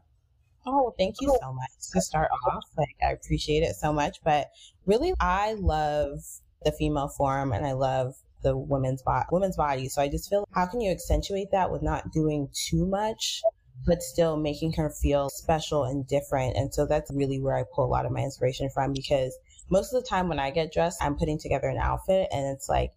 Oh, 0.66 0.94
thank 0.98 1.16
you 1.20 1.34
so 1.40 1.52
much 1.52 1.70
to 1.92 2.00
start 2.00 2.30
off. 2.46 2.64
Like, 2.76 2.96
I 3.02 3.12
appreciate 3.12 3.62
it 3.62 3.74
so 3.76 3.92
much. 3.92 4.18
But 4.22 4.48
really, 4.84 5.14
I 5.18 5.54
love 5.54 6.20
the 6.64 6.72
female 6.72 7.08
form 7.08 7.52
and 7.52 7.66
I 7.66 7.72
love 7.72 8.14
the 8.42 8.56
women's 8.56 9.02
body, 9.02 9.26
women's 9.32 9.56
body. 9.56 9.88
So 9.88 10.02
I 10.02 10.08
just 10.08 10.28
feel 10.28 10.46
how 10.52 10.66
can 10.66 10.80
you 10.80 10.90
accentuate 10.90 11.50
that 11.52 11.70
with 11.72 11.82
not 11.82 12.12
doing 12.12 12.48
too 12.52 12.86
much, 12.86 13.40
but 13.86 14.02
still 14.02 14.36
making 14.36 14.74
her 14.74 14.90
feel 14.90 15.30
special 15.30 15.84
and 15.84 16.06
different. 16.06 16.56
And 16.56 16.72
so 16.72 16.84
that's 16.84 17.10
really 17.12 17.40
where 17.40 17.56
I 17.56 17.64
pull 17.74 17.86
a 17.86 17.88
lot 17.88 18.04
of 18.04 18.12
my 18.12 18.20
inspiration 18.20 18.68
from 18.68 18.92
because 18.92 19.36
most 19.70 19.92
of 19.92 20.02
the 20.02 20.08
time 20.08 20.28
when 20.28 20.38
I 20.38 20.50
get 20.50 20.72
dressed, 20.72 21.02
I'm 21.02 21.16
putting 21.16 21.38
together 21.38 21.68
an 21.68 21.78
outfit 21.78 22.28
and 22.32 22.46
it's 22.54 22.68
like, 22.68 22.92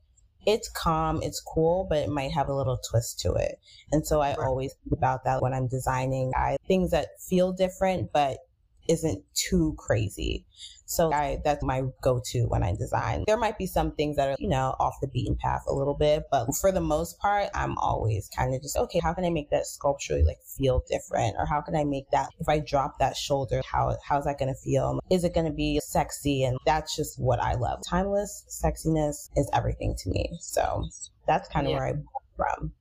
it's 0.45 0.69
calm, 0.69 1.21
it's 1.21 1.39
cool, 1.39 1.85
but 1.87 1.99
it 1.99 2.09
might 2.09 2.31
have 2.31 2.49
a 2.49 2.55
little 2.55 2.79
twist 2.89 3.19
to 3.19 3.33
it. 3.33 3.59
And 3.91 4.05
so 4.05 4.21
I 4.21 4.29
right. 4.29 4.39
always 4.39 4.73
think 4.73 4.97
about 4.97 5.23
that 5.25 5.41
when 5.41 5.53
I'm 5.53 5.67
designing 5.67 6.31
I, 6.35 6.57
things 6.67 6.91
that 6.91 7.21
feel 7.21 7.51
different, 7.51 8.11
but 8.11 8.39
isn't 8.87 9.23
too 9.33 9.75
crazy. 9.77 10.45
So 10.85 11.13
I, 11.13 11.39
that's 11.45 11.63
my 11.63 11.83
go-to 12.01 12.47
when 12.47 12.63
I 12.63 12.75
design. 12.75 13.23
There 13.25 13.37
might 13.37 13.57
be 13.57 13.65
some 13.65 13.93
things 13.93 14.17
that 14.17 14.27
are, 14.27 14.35
you 14.39 14.49
know, 14.49 14.75
off 14.77 14.95
the 15.01 15.07
beaten 15.07 15.37
path 15.37 15.61
a 15.69 15.73
little 15.73 15.93
bit, 15.93 16.23
but 16.29 16.53
for 16.59 16.69
the 16.73 16.81
most 16.81 17.17
part, 17.19 17.47
I'm 17.53 17.77
always 17.77 18.29
kind 18.35 18.53
of 18.53 18.61
just, 18.61 18.75
okay, 18.75 18.99
how 18.99 19.13
can 19.13 19.23
I 19.23 19.29
make 19.29 19.49
that 19.51 19.65
sculpturally 19.67 20.23
like 20.23 20.39
feel 20.57 20.83
different? 20.89 21.35
Or 21.39 21.45
how 21.45 21.61
can 21.61 21.77
I 21.77 21.85
make 21.85 22.09
that, 22.11 22.27
if 22.41 22.49
I 22.49 22.59
drop 22.59 22.99
that 22.99 23.15
shoulder, 23.15 23.61
how, 23.65 23.95
how's 24.05 24.25
that 24.25 24.37
going 24.37 24.53
to 24.53 24.59
feel? 24.59 24.99
Is 25.09 25.23
it 25.23 25.33
going 25.33 25.45
to 25.47 25.53
be 25.53 25.79
sexy? 25.81 26.43
And 26.43 26.57
that's 26.65 26.93
just 26.93 27.17
what 27.17 27.41
I 27.41 27.53
love. 27.53 27.79
Timeless 27.87 28.43
sexiness 28.49 29.29
is 29.37 29.49
everything 29.53 29.95
to 29.99 30.09
me. 30.09 30.29
So 30.41 30.89
that's 31.25 31.47
kind 31.47 31.67
of 31.67 31.71
yeah. 31.71 31.77
where 31.77 31.87
I'm 31.87 32.05
from. 32.35 32.73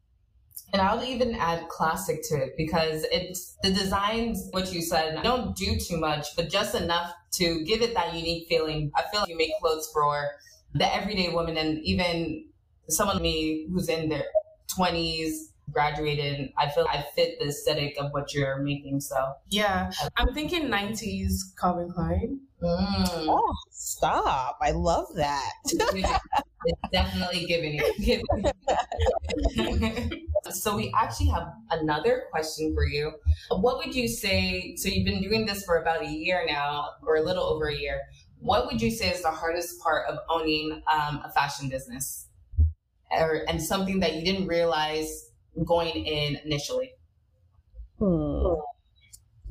And 0.73 0.81
I 0.81 0.95
would 0.95 1.07
even 1.07 1.35
add 1.35 1.69
classic 1.69 2.23
to 2.29 2.37
it 2.37 2.55
because 2.57 3.05
it's 3.11 3.57
the 3.63 3.71
designs, 3.71 4.49
what 4.53 4.73
you 4.73 4.83
said, 4.83 5.23
don't 5.23 5.57
do 5.57 5.77
too 5.77 5.99
much, 5.99 6.29
but 6.37 6.49
just 6.49 6.75
enough 6.75 7.13
to 7.33 7.65
give 7.65 7.83
it 7.83 7.95
that 7.95 8.15
unique 8.15 8.49
feeling. 8.49 8.93
I 8.95 9.03
feel 9.11 9.21
like 9.21 9.29
you 9.29 9.37
make 9.37 9.53
clothes 9.61 9.91
for 9.93 10.31
the 10.75 10.95
everyday 10.95 11.33
woman 11.33 11.57
and 11.57 11.79
even 11.85 12.47
someone 12.89 13.17
like 13.17 13.23
me 13.23 13.67
who's 13.73 13.89
in 13.89 14.09
their 14.09 14.25
20s, 14.79 15.33
graduated. 15.73 16.53
I 16.59 16.69
feel 16.71 16.87
I 16.89 17.05
fit 17.15 17.39
the 17.39 17.47
aesthetic 17.47 17.97
of 17.99 18.13
what 18.13 18.35
you're 18.35 18.59
making. 18.59 19.01
So 19.01 19.33
yeah, 19.49 19.91
I'm 20.17 20.35
thinking 20.35 20.69
90s 20.69 21.57
Calvin 21.59 21.93
Klein. 21.93 22.41
Mm. 22.63 23.27
Oh, 23.29 23.55
stop! 23.71 24.59
I 24.61 24.73
love 24.73 25.07
that. 25.15 25.53
it's 26.65 26.83
definitely 26.93 27.47
giving 27.47 27.81
it. 27.83 28.23
So 30.51 30.77
we 30.77 30.93
actually 30.97 31.29
have 31.29 31.53
another 31.71 32.25
question 32.31 32.75
for 32.75 32.85
you. 32.87 33.13
What 33.51 33.79
would 33.79 33.95
you 33.95 34.09
say? 34.09 34.75
So 34.77 34.89
you've 34.89 35.05
been 35.05 35.23
doing 35.23 35.47
this 35.47 35.65
for 35.65 35.77
about 35.77 36.03
a 36.03 36.09
year 36.09 36.45
now, 36.47 36.91
or 37.03 37.17
a 37.17 37.23
little 37.23 37.45
over 37.45 37.69
a 37.69 37.77
year. 37.77 38.01
What 38.41 38.67
would 38.67 38.81
you 38.81 38.91
say 38.91 39.11
is 39.11 39.23
the 39.23 39.31
hardest 39.31 39.81
part 39.81 40.09
of 40.09 40.19
owning 40.29 40.83
um, 40.91 41.23
a 41.25 41.31
fashion 41.33 41.69
business, 41.69 42.27
or 43.13 43.45
and 43.49 43.63
something 43.63 44.01
that 44.01 44.15
you 44.15 44.25
didn't 44.25 44.49
realize 44.49 45.31
going 45.67 46.07
in 46.07 46.37
initially? 46.45 46.93
Hmm. 47.99 48.57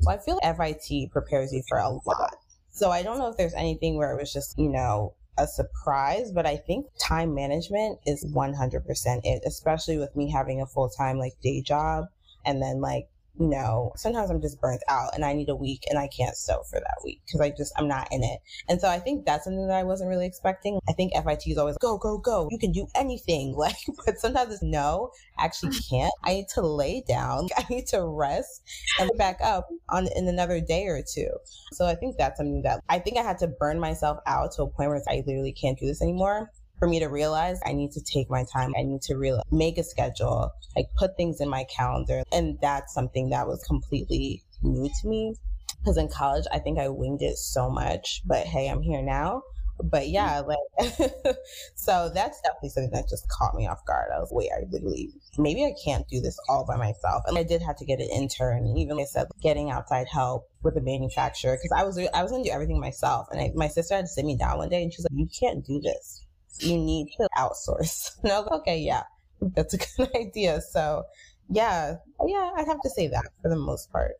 Well, 0.02 0.16
I 0.18 0.18
feel 0.18 0.38
like 0.42 0.44
FIT 0.44 1.08
prepares 1.10 1.52
you 1.52 1.62
for 1.68 1.78
a 1.78 1.90
lot. 1.90 2.36
So 2.70 2.90
I 2.90 3.02
don't 3.02 3.18
know 3.18 3.28
if 3.28 3.36
there's 3.36 3.54
anything 3.54 3.96
where 3.96 4.12
it 4.12 4.20
was 4.20 4.32
just, 4.32 4.58
you 4.58 4.68
know, 4.68 5.14
a 5.38 5.46
surprise, 5.46 6.32
but 6.32 6.46
I 6.46 6.56
think 6.56 6.86
time 6.98 7.34
management 7.34 7.98
is 8.06 8.24
100% 8.24 9.20
it, 9.24 9.42
especially 9.46 9.98
with 9.98 10.14
me 10.14 10.30
having 10.30 10.60
a 10.60 10.66
full 10.66 10.88
time 10.88 11.18
like 11.18 11.40
day 11.42 11.62
job 11.62 12.06
and 12.44 12.62
then 12.62 12.80
like 12.80 13.08
know, 13.40 13.92
sometimes 13.96 14.30
I'm 14.30 14.40
just 14.40 14.60
burnt 14.60 14.82
out 14.88 15.14
and 15.14 15.24
I 15.24 15.32
need 15.32 15.48
a 15.48 15.56
week 15.56 15.84
and 15.88 15.98
I 15.98 16.08
can't 16.08 16.36
sew 16.36 16.62
for 16.68 16.78
that 16.78 16.98
week 17.04 17.22
because 17.26 17.40
I 17.40 17.50
just, 17.50 17.72
I'm 17.76 17.88
not 17.88 18.08
in 18.12 18.22
it. 18.22 18.40
And 18.68 18.80
so 18.80 18.88
I 18.88 18.98
think 18.98 19.24
that's 19.24 19.44
something 19.44 19.66
that 19.66 19.76
I 19.76 19.82
wasn't 19.82 20.10
really 20.10 20.26
expecting. 20.26 20.78
I 20.88 20.92
think 20.92 21.12
FIT 21.14 21.42
is 21.46 21.58
always 21.58 21.76
go, 21.78 21.98
go, 21.98 22.18
go. 22.18 22.48
You 22.50 22.58
can 22.58 22.72
do 22.72 22.86
anything. 22.94 23.56
Like, 23.60 23.76
but 24.06 24.18
sometimes 24.18 24.54
it's 24.54 24.62
no, 24.62 25.10
actually 25.38 25.72
mm. 25.72 25.90
can't. 25.90 26.12
I 26.24 26.32
need 26.32 26.48
to 26.54 26.62
lay 26.62 27.04
down. 27.06 27.48
I 27.58 27.64
need 27.68 27.86
to 27.88 28.02
rest 28.02 28.62
and 28.98 29.10
back 29.18 29.38
up 29.42 29.68
on 29.90 30.08
in 30.16 30.28
another 30.28 30.62
day 30.62 30.86
or 30.86 31.02
two. 31.02 31.28
So 31.72 31.84
I 31.84 31.94
think 31.94 32.16
that's 32.16 32.38
something 32.38 32.62
that 32.62 32.80
I 32.88 32.98
think 32.98 33.18
I 33.18 33.22
had 33.22 33.36
to 33.38 33.48
burn 33.48 33.78
myself 33.78 34.18
out 34.26 34.52
to 34.52 34.62
a 34.62 34.66
point 34.66 34.88
where 34.88 35.02
I 35.08 35.22
literally 35.26 35.52
can't 35.52 35.78
do 35.78 35.86
this 35.86 36.00
anymore 36.00 36.50
for 36.80 36.88
me 36.88 36.98
to 36.98 37.06
realize 37.06 37.60
I 37.64 37.72
need 37.72 37.92
to 37.92 38.00
take 38.00 38.28
my 38.28 38.44
time. 38.52 38.72
I 38.76 38.82
need 38.82 39.02
to 39.02 39.14
really 39.14 39.42
make 39.52 39.78
a 39.78 39.84
schedule, 39.84 40.50
like 40.74 40.86
put 40.98 41.16
things 41.16 41.40
in 41.40 41.48
my 41.48 41.64
calendar. 41.64 42.22
And 42.32 42.58
that's 42.60 42.92
something 42.92 43.28
that 43.30 43.46
was 43.46 43.62
completely 43.64 44.42
new 44.62 44.88
to 44.88 45.08
me. 45.08 45.36
Because 45.78 45.98
in 45.98 46.08
college, 46.08 46.44
I 46.52 46.58
think 46.58 46.78
I 46.78 46.88
winged 46.88 47.22
it 47.22 47.36
so 47.36 47.70
much, 47.70 48.22
but 48.26 48.46
hey, 48.46 48.68
I'm 48.68 48.82
here 48.82 49.02
now. 49.02 49.42
But 49.82 50.08
yeah, 50.08 50.42
mm-hmm. 50.42 50.48
like, 50.48 51.36
so 51.74 52.10
that's 52.12 52.38
definitely 52.42 52.68
something 52.70 52.90
that 52.92 53.08
just 53.08 53.26
caught 53.28 53.54
me 53.54 53.66
off 53.66 53.84
guard. 53.86 54.10
I 54.14 54.18
was, 54.18 54.30
like, 54.30 54.38
wait, 54.38 54.50
I 54.54 54.66
literally, 54.70 55.10
maybe 55.38 55.64
I 55.64 55.72
can't 55.82 56.06
do 56.08 56.20
this 56.20 56.38
all 56.50 56.66
by 56.66 56.76
myself. 56.76 57.22
And 57.26 57.38
I 57.38 57.44
did 57.44 57.62
have 57.62 57.76
to 57.76 57.86
get 57.86 57.98
an 57.98 58.08
intern. 58.10 58.74
Even 58.76 58.96
like 58.96 59.04
I 59.04 59.06
said, 59.06 59.28
getting 59.42 59.70
outside 59.70 60.06
help 60.06 60.50
with 60.62 60.74
the 60.74 60.82
manufacturer, 60.82 61.56
because 61.56 61.72
I 61.74 61.84
was, 61.84 61.98
I 62.12 62.22
was 62.22 62.30
going 62.30 62.44
to 62.44 62.50
do 62.50 62.54
everything 62.54 62.78
myself. 62.78 63.28
And 63.30 63.40
I, 63.40 63.52
my 63.54 63.68
sister 63.68 63.94
had 63.94 64.02
to 64.02 64.08
sit 64.08 64.26
me 64.26 64.36
down 64.36 64.58
one 64.58 64.68
day 64.68 64.82
and 64.82 64.92
she's 64.92 65.04
like, 65.04 65.18
you 65.18 65.28
can't 65.40 65.64
do 65.64 65.80
this 65.80 66.24
you 66.58 66.76
need 66.78 67.08
to 67.16 67.28
outsource. 67.38 68.10
And 68.22 68.32
I 68.32 68.40
was 68.40 68.48
like, 68.50 68.60
okay, 68.60 68.78
yeah, 68.78 69.04
that's 69.40 69.74
a 69.74 69.78
good 69.96 70.10
idea. 70.16 70.60
So 70.60 71.04
yeah, 71.48 71.96
yeah, 72.26 72.50
I'd 72.56 72.66
have 72.66 72.80
to 72.82 72.90
say 72.90 73.08
that 73.08 73.26
for 73.42 73.48
the 73.48 73.56
most 73.56 73.90
part. 73.90 74.16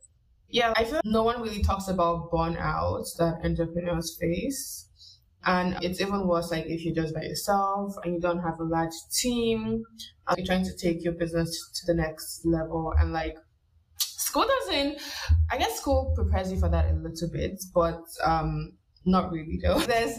Yeah, 0.49 0.73
I 0.77 0.85
feel 0.85 0.95
like 0.95 1.05
no 1.05 1.23
one 1.23 1.41
really 1.43 1.63
talks 1.63 1.89
about 1.89 2.31
burnout 2.33 3.07
that 3.19 3.41
entrepreneurs 3.45 4.17
face. 4.21 4.87
And 5.45 5.83
it's 5.83 6.01
even 6.01 6.27
worse 6.27 6.51
like 6.51 6.67
if 6.67 6.85
you're 6.85 6.95
just 6.95 7.15
by 7.15 7.23
yourself 7.23 7.95
and 8.05 8.15
you 8.15 8.21
don't 8.21 8.41
have 8.41 8.61
a 8.61 8.65
large 8.65 8.93
team, 9.11 9.85
and 10.29 10.37
you're 10.37 10.47
trying 10.47 10.65
to 10.65 10.77
take 10.77 11.03
your 11.03 11.15
business 11.15 11.71
to 11.77 11.87
the 11.87 11.95
next 11.95 12.45
level 12.45 12.93
and 12.99 13.13
like 13.13 13.39
school 13.97 14.47
doesn't 14.47 15.01
I 15.51 15.57
guess 15.57 15.79
school 15.81 16.13
prepares 16.15 16.53
you 16.53 16.59
for 16.59 16.69
that 16.69 16.91
a 16.91 16.95
little 16.95 17.31
bit, 17.31 17.63
but 17.75 18.03
um 18.23 18.73
not 19.07 19.33
really 19.33 19.59
though. 19.63 19.79
There's 19.93 20.19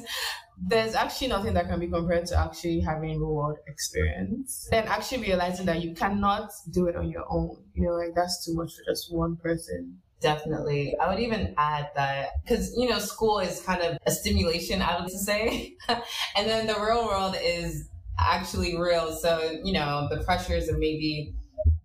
there's 0.68 0.94
actually 0.94 1.28
nothing 1.28 1.54
that 1.56 1.68
can 1.68 1.80
be 1.80 1.88
compared 1.88 2.26
to 2.28 2.40
actually 2.40 2.80
having 2.82 3.20
real 3.20 3.34
world 3.34 3.58
experience 3.68 4.70
and 4.72 4.88
actually 4.88 5.20
realizing 5.20 5.66
that 5.66 5.82
you 5.82 5.94
cannot 5.94 6.52
do 6.72 6.88
it 6.88 6.96
on 6.96 7.10
your 7.10 7.26
own. 7.30 7.58
You 7.74 7.84
know, 7.84 7.94
like 7.94 8.14
that's 8.16 8.46
too 8.46 8.54
much 8.54 8.72
for 8.76 8.84
just 8.92 9.12
one 9.14 9.38
person. 9.38 9.98
Definitely. 10.22 10.96
I 11.02 11.10
would 11.10 11.20
even 11.20 11.56
add 11.58 11.90
that 11.96 12.30
because, 12.44 12.76
you 12.78 12.88
know, 12.88 13.00
school 13.00 13.40
is 13.40 13.62
kind 13.62 13.82
of 13.82 13.98
a 14.06 14.12
stimulation, 14.12 14.82
I 14.82 15.02
would 15.02 15.10
say. 15.10 15.76
and 15.90 16.48
then 16.48 16.68
the 16.68 16.76
real 16.76 17.06
world 17.06 17.36
is 17.42 17.90
actually 18.20 18.78
real. 18.78 19.14
So, 19.14 19.60
you 19.64 19.74
know, 19.74 20.08
the 20.12 20.24
pressures 20.24 20.70
of 20.70 20.78
maybe 20.78 21.34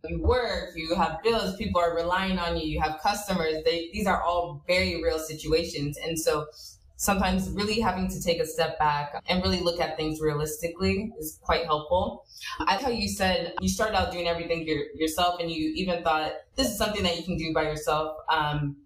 you 0.04 0.22
work, 0.22 0.72
you 0.76 0.94
have 0.96 1.22
bills, 1.22 1.56
people 1.56 1.80
are 1.80 1.96
relying 1.96 2.38
on 2.38 2.58
you, 2.58 2.66
you 2.66 2.80
have 2.80 3.00
customers. 3.02 3.54
They, 3.64 3.88
these 3.92 4.06
are 4.06 4.22
all 4.22 4.62
very 4.66 5.02
real 5.02 5.18
situations. 5.18 5.96
And 6.04 6.18
so 6.18 6.46
sometimes 6.96 7.50
really 7.50 7.80
having 7.80 8.08
to 8.08 8.22
take 8.22 8.40
a 8.40 8.46
step 8.46 8.78
back 8.78 9.22
and 9.28 9.42
really 9.42 9.60
look 9.60 9.80
at 9.80 9.96
things 9.96 10.20
realistically 10.20 11.12
is 11.18 11.38
quite 11.42 11.66
helpful. 11.66 12.24
I 12.60 12.76
how 12.76 12.88
you 12.88 13.08
said 13.08 13.54
you 13.60 13.68
started 13.68 13.96
out 13.96 14.12
doing 14.12 14.28
everything 14.28 14.66
your, 14.66 14.84
yourself 14.94 15.40
and 15.40 15.50
you 15.50 15.72
even 15.76 16.02
thought 16.02 16.32
this 16.56 16.68
is 16.68 16.78
something 16.78 17.02
that 17.02 17.16
you 17.16 17.22
can 17.22 17.36
do 17.36 17.52
by 17.52 17.62
yourself. 17.62 18.16
Um, 18.30 18.76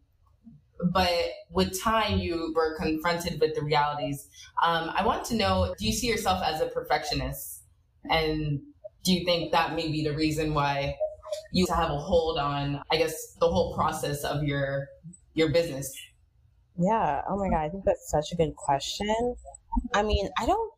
but 0.93 1.13
with 1.51 1.81
time, 1.81 2.19
you 2.19 2.53
were 2.57 2.77
confronted 2.77 3.41
with 3.41 3.55
the 3.55 3.63
realities. 3.63 4.29
Um, 4.63 4.91
I 4.95 5.05
want 5.05 5.25
to 5.27 5.37
know, 5.37 5.75
do 5.79 5.87
you 5.87 5.93
see 5.93 6.09
yourself 6.09 6.43
as 6.45 6.61
a 6.61 6.67
perfectionist? 6.67 7.63
And 8.09 8.61
do 9.05 9.13
you 9.13 9.25
think 9.25 9.53
that 9.53 9.75
may 9.75 9.89
be 9.91 10.03
the 10.03 10.15
reason 10.17 10.55
why 10.55 10.97
you 11.53 11.67
have 11.67 11.91
a 11.91 11.99
hold 11.99 12.39
on, 12.39 12.83
I 12.91 12.97
guess, 12.97 13.35
the 13.41 13.49
whole 13.49 13.75
process 13.75 14.25
of 14.25 14.43
your, 14.43 14.89
your 15.35 15.51
business? 15.51 15.95
Yeah. 16.81 17.23
Oh 17.29 17.37
my 17.37 17.49
God. 17.49 17.61
I 17.61 17.69
think 17.69 17.85
that's 17.85 18.11
such 18.11 18.33
a 18.33 18.37
good 18.37 18.57
question. 18.57 19.37
I 19.95 20.03
mean, 20.03 20.29
I 20.39 20.47
don't, 20.47 20.73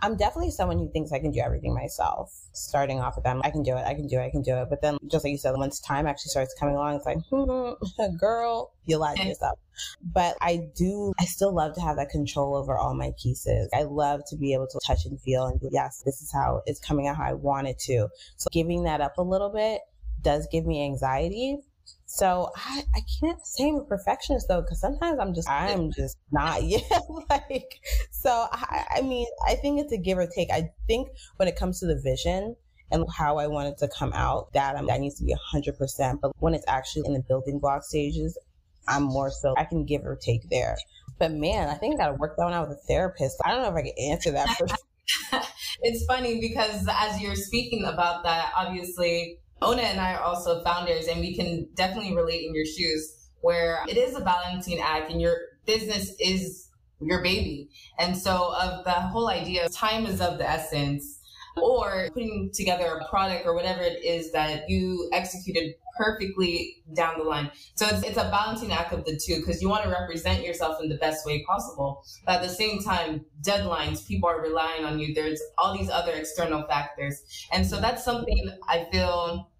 I'm 0.00 0.16
definitely 0.16 0.50
someone 0.50 0.78
who 0.78 0.90
thinks 0.92 1.12
I 1.12 1.18
can 1.18 1.32
do 1.32 1.40
everything 1.40 1.74
myself. 1.74 2.32
Starting 2.52 3.00
off 3.00 3.16
with 3.16 3.24
them, 3.24 3.40
I 3.44 3.50
can 3.50 3.62
do 3.62 3.76
it, 3.76 3.84
I 3.84 3.94
can 3.94 4.06
do 4.06 4.18
it, 4.18 4.24
I 4.24 4.30
can 4.30 4.42
do 4.42 4.56
it. 4.56 4.68
But 4.70 4.80
then, 4.80 4.96
just 5.08 5.24
like 5.24 5.32
you 5.32 5.38
said, 5.38 5.54
once 5.56 5.80
time 5.80 6.06
actually 6.06 6.30
starts 6.30 6.54
coming 6.58 6.76
along, 6.76 6.96
it's 6.96 7.06
like, 7.06 7.18
hmm, 7.30 8.16
girl, 8.20 8.72
you 8.86 8.98
lied 8.98 9.16
to 9.18 9.28
yourself. 9.28 9.58
But 10.02 10.36
I 10.40 10.68
do, 10.76 11.12
I 11.18 11.24
still 11.24 11.52
love 11.52 11.74
to 11.74 11.80
have 11.80 11.96
that 11.96 12.10
control 12.10 12.54
over 12.54 12.76
all 12.76 12.94
my 12.94 13.12
pieces. 13.20 13.68
I 13.74 13.84
love 13.84 14.22
to 14.28 14.36
be 14.36 14.52
able 14.52 14.68
to 14.68 14.80
touch 14.86 15.04
and 15.04 15.20
feel 15.20 15.46
and 15.46 15.60
be, 15.60 15.68
yes, 15.72 16.02
this 16.04 16.20
is 16.20 16.32
how 16.32 16.62
it's 16.66 16.80
coming 16.80 17.08
out 17.08 17.16
how 17.16 17.24
I 17.24 17.34
want 17.34 17.66
it 17.66 17.78
to. 17.80 18.08
So 18.36 18.48
giving 18.52 18.84
that 18.84 19.00
up 19.00 19.18
a 19.18 19.22
little 19.22 19.50
bit 19.50 19.80
does 20.22 20.48
give 20.50 20.66
me 20.66 20.84
anxiety 20.84 21.58
so 22.10 22.50
I, 22.56 22.84
I 22.96 23.00
can't 23.20 23.46
say 23.46 23.68
I'm 23.68 23.76
a 23.76 23.84
perfectionist 23.84 24.48
though, 24.48 24.62
because 24.62 24.80
sometimes 24.80 25.18
I'm 25.20 25.34
just 25.34 25.48
I'm 25.48 25.92
just 25.92 26.16
not 26.32 26.62
yet. 26.64 26.82
like 27.28 27.80
so 28.10 28.46
I, 28.50 28.86
I 28.96 29.02
mean 29.02 29.26
I 29.46 29.54
think 29.54 29.78
it's 29.78 29.92
a 29.92 29.98
give 29.98 30.16
or 30.16 30.26
take. 30.26 30.50
I 30.50 30.70
think 30.86 31.10
when 31.36 31.48
it 31.48 31.56
comes 31.56 31.80
to 31.80 31.86
the 31.86 32.00
vision 32.00 32.56
and 32.90 33.04
how 33.14 33.36
I 33.36 33.46
want 33.46 33.68
it 33.68 33.78
to 33.78 33.88
come 33.88 34.14
out, 34.14 34.50
that 34.54 34.74
I'm, 34.74 34.86
that 34.86 35.00
needs 35.00 35.16
to 35.16 35.24
be 35.24 35.36
hundred 35.50 35.76
percent. 35.76 36.22
But 36.22 36.32
when 36.38 36.54
it's 36.54 36.64
actually 36.66 37.02
in 37.04 37.12
the 37.12 37.22
building 37.28 37.58
block 37.58 37.84
stages, 37.84 38.38
I'm 38.88 39.02
more 39.02 39.30
so 39.30 39.54
I 39.58 39.64
can 39.64 39.84
give 39.84 40.06
or 40.06 40.16
take 40.16 40.48
there. 40.48 40.78
But 41.18 41.32
man, 41.32 41.68
I 41.68 41.74
think 41.74 42.00
I 42.00 42.04
got 42.04 42.12
to 42.12 42.14
work 42.14 42.38
that 42.38 42.44
one 42.44 42.54
out 42.54 42.70
with 42.70 42.78
a 42.78 42.80
therapist. 42.88 43.36
I 43.44 43.50
don't 43.50 43.62
know 43.62 43.68
if 43.68 43.74
I 43.74 43.82
can 43.82 44.12
answer 44.12 44.30
that. 44.30 44.48
For- 44.56 45.42
it's 45.82 46.06
funny 46.06 46.40
because 46.40 46.88
as 46.90 47.20
you're 47.20 47.34
speaking 47.34 47.84
about 47.84 48.24
that, 48.24 48.52
obviously 48.56 49.40
Ona 49.60 49.82
and 49.82 50.00
I 50.00 50.14
are 50.14 50.22
also 50.22 50.62
founders, 50.62 51.06
and 51.08 51.20
we 51.20 51.34
can 51.36 51.68
definitely 51.74 52.14
relate 52.14 52.44
in 52.46 52.54
your 52.54 52.66
shoes 52.66 53.14
where 53.40 53.84
it 53.88 53.96
is 53.96 54.16
a 54.16 54.20
balancing 54.20 54.80
act 54.80 55.10
and 55.10 55.20
your 55.20 55.36
business 55.66 56.12
is 56.20 56.68
your 57.00 57.22
baby. 57.22 57.70
And 57.98 58.16
so, 58.16 58.54
of 58.54 58.84
the 58.84 58.92
whole 58.92 59.28
idea 59.28 59.68
time 59.68 60.06
is 60.06 60.20
of 60.20 60.38
the 60.38 60.48
essence, 60.48 61.17
or 61.62 62.08
putting 62.12 62.50
together 62.52 62.86
a 62.86 63.08
product 63.08 63.46
or 63.46 63.54
whatever 63.54 63.82
it 63.82 64.04
is 64.04 64.32
that 64.32 64.68
you 64.68 65.08
executed 65.12 65.74
perfectly 65.96 66.82
down 66.94 67.18
the 67.18 67.24
line. 67.24 67.50
So 67.74 67.86
it's, 67.86 68.04
it's 68.04 68.16
a 68.16 68.30
balancing 68.30 68.72
act 68.72 68.92
of 68.92 69.04
the 69.04 69.16
two 69.16 69.40
because 69.40 69.60
you 69.60 69.68
want 69.68 69.82
to 69.84 69.90
represent 69.90 70.44
yourself 70.44 70.82
in 70.82 70.88
the 70.88 70.96
best 70.96 71.26
way 71.26 71.44
possible. 71.44 72.04
But 72.24 72.36
at 72.36 72.42
the 72.42 72.48
same 72.48 72.82
time, 72.82 73.24
deadlines, 73.42 74.06
people 74.06 74.28
are 74.28 74.40
relying 74.40 74.84
on 74.84 74.98
you. 74.98 75.12
There's 75.12 75.40
all 75.58 75.76
these 75.76 75.90
other 75.90 76.12
external 76.12 76.62
factors. 76.68 77.22
And 77.52 77.66
so 77.66 77.80
that's 77.80 78.04
something 78.04 78.50
I 78.68 78.86
feel 78.92 79.50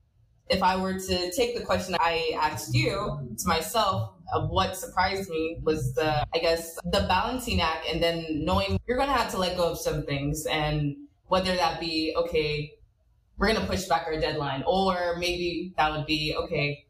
if 0.49 0.63
I 0.63 0.77
were 0.77 0.99
to 0.99 1.33
take 1.33 1.59
the 1.59 1.65
question 1.65 1.97
I 2.01 2.33
asked 2.41 2.75
you 2.75 3.35
to 3.37 3.49
myself, 3.49 4.15
of 4.33 4.51
what 4.51 4.77
surprised 4.77 5.31
me 5.31 5.59
was 5.63 5.95
the, 5.95 6.25
I 6.35 6.39
guess, 6.39 6.77
the 6.85 7.07
balancing 7.09 7.61
act 7.61 7.87
and 7.89 8.03
then 8.03 8.45
knowing 8.45 8.79
you're 8.87 8.99
going 8.99 9.09
to 9.09 9.15
have 9.15 9.31
to 9.33 9.39
let 9.39 9.57
go 9.57 9.71
of 9.71 9.79
some 9.79 10.05
things 10.05 10.45
and 10.47 10.97
whether 11.29 11.55
that 11.55 11.81
be, 11.81 12.15
okay, 12.17 12.73
we're 13.39 13.49
going 13.49 13.61
to 13.61 13.67
push 13.67 13.85
back 13.85 14.07
our 14.07 14.19
deadline 14.19 14.65
or 14.67 15.17
maybe 15.19 15.73
that 15.77 15.93
would 15.93 16.07
be, 16.07 16.35
okay, 16.37 16.85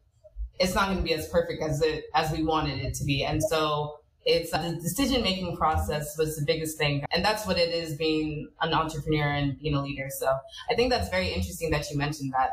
it's 0.59 0.75
not 0.75 0.85
going 0.85 0.97
to 0.97 1.03
be 1.03 1.13
as 1.13 1.27
perfect 1.29 1.61
as 1.61 1.81
it, 1.81 2.05
as 2.15 2.31
we 2.31 2.43
wanted 2.43 2.79
it 2.79 2.93
to 2.95 3.05
be. 3.05 3.23
And 3.23 3.41
so 3.41 3.99
it's 4.25 4.51
the 4.51 4.77
decision 4.81 5.23
making 5.23 5.55
process 5.57 6.17
was 6.17 6.35
the 6.35 6.45
biggest 6.45 6.77
thing. 6.77 7.03
And 7.11 7.23
that's 7.23 7.45
what 7.47 7.57
it 7.57 7.73
is 7.73 7.95
being 7.95 8.49
an 8.61 8.73
entrepreneur 8.73 9.29
and 9.29 9.57
being 9.59 9.75
a 9.75 9.81
leader. 9.81 10.07
So 10.09 10.27
I 10.69 10.75
think 10.75 10.91
that's 10.91 11.09
very 11.09 11.29
interesting 11.29 11.71
that 11.71 11.89
you 11.89 11.97
mentioned 11.97 12.33
that. 12.33 12.51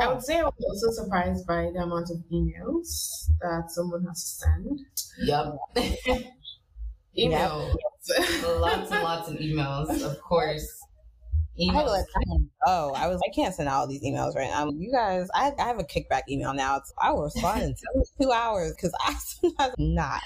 I 0.00 0.12
would 0.12 0.22
say 0.22 0.40
I 0.40 0.44
was 0.44 0.54
also 0.84 1.04
surprised 1.04 1.46
by 1.46 1.70
the 1.72 1.80
amount 1.80 2.10
of 2.10 2.18
emails 2.32 3.28
that 3.40 3.70
someone 3.70 4.04
has 4.04 4.22
to 4.22 4.46
send. 4.46 4.80
Yep. 5.20 5.58
emails. 7.18 7.74
Yep. 8.08 8.60
lots 8.60 8.90
and 8.90 9.02
lots 9.02 9.28
of 9.28 9.36
emails, 9.36 10.02
of 10.02 10.20
course. 10.22 10.85
Emails. 11.60 12.04
I 12.16 12.22
had 12.32 12.48
Oh, 12.66 12.92
I 12.94 13.06
was 13.08 13.20
I 13.26 13.34
can't 13.34 13.54
send 13.54 13.68
out 13.68 13.80
all 13.80 13.86
these 13.86 14.02
emails 14.02 14.34
right 14.34 14.50
now. 14.50 14.70
You 14.70 14.90
guys, 14.92 15.28
I, 15.34 15.52
I 15.58 15.62
have 15.62 15.78
a 15.78 15.84
kickback 15.84 16.22
email 16.28 16.52
now. 16.54 16.76
It's, 16.76 16.92
I 17.00 17.12
will 17.12 17.24
respond 17.24 17.62
in 17.62 17.74
two 18.20 18.32
hours 18.32 18.72
because 18.72 18.92
I 19.00 19.14
sometimes 19.14 19.74
not. 19.78 20.22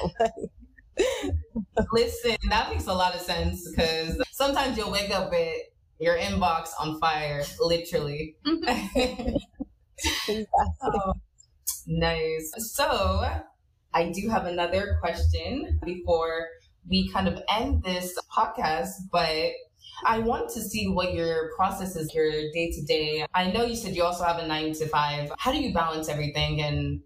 Listen, 1.93 2.37
that 2.49 2.71
makes 2.71 2.87
a 2.87 2.93
lot 2.93 3.15
of 3.15 3.21
sense 3.21 3.69
because 3.71 4.21
sometimes 4.33 4.77
you'll 4.77 4.91
wake 4.91 5.11
up 5.11 5.31
with 5.31 5.57
your 5.99 6.17
inbox 6.17 6.71
on 6.81 6.99
fire, 6.99 7.43
literally. 7.61 8.37
oh, 10.83 11.13
nice. 11.87 12.53
So 12.57 13.23
I 13.93 14.11
do 14.11 14.29
have 14.29 14.47
another 14.47 14.99
question 15.01 15.79
before 15.85 16.49
we 16.89 17.11
kind 17.11 17.29
of 17.29 17.43
end 17.51 17.83
this 17.83 18.19
podcast, 18.35 18.93
but 19.13 19.53
I 20.05 20.19
want 20.19 20.51
to 20.51 20.61
see 20.61 20.89
what 20.89 21.15
your 21.15 21.53
process 21.57 21.97
is, 21.97 22.13
your 22.15 22.31
day 22.53 22.71
to 22.73 22.83
day. 22.83 23.27
I 23.35 23.51
know 23.51 23.65
you 23.65 23.77
said 23.77 23.95
you 23.95 24.03
also 24.03 24.25
have 24.25 24.39
a 24.39 24.47
nine 24.47 24.73
to 24.75 24.87
five. 24.89 25.33
How 25.39 25.53
do 25.53 25.59
you 25.59 25.73
balance 25.73 26.09
everything 26.09 26.61
and 26.63 27.03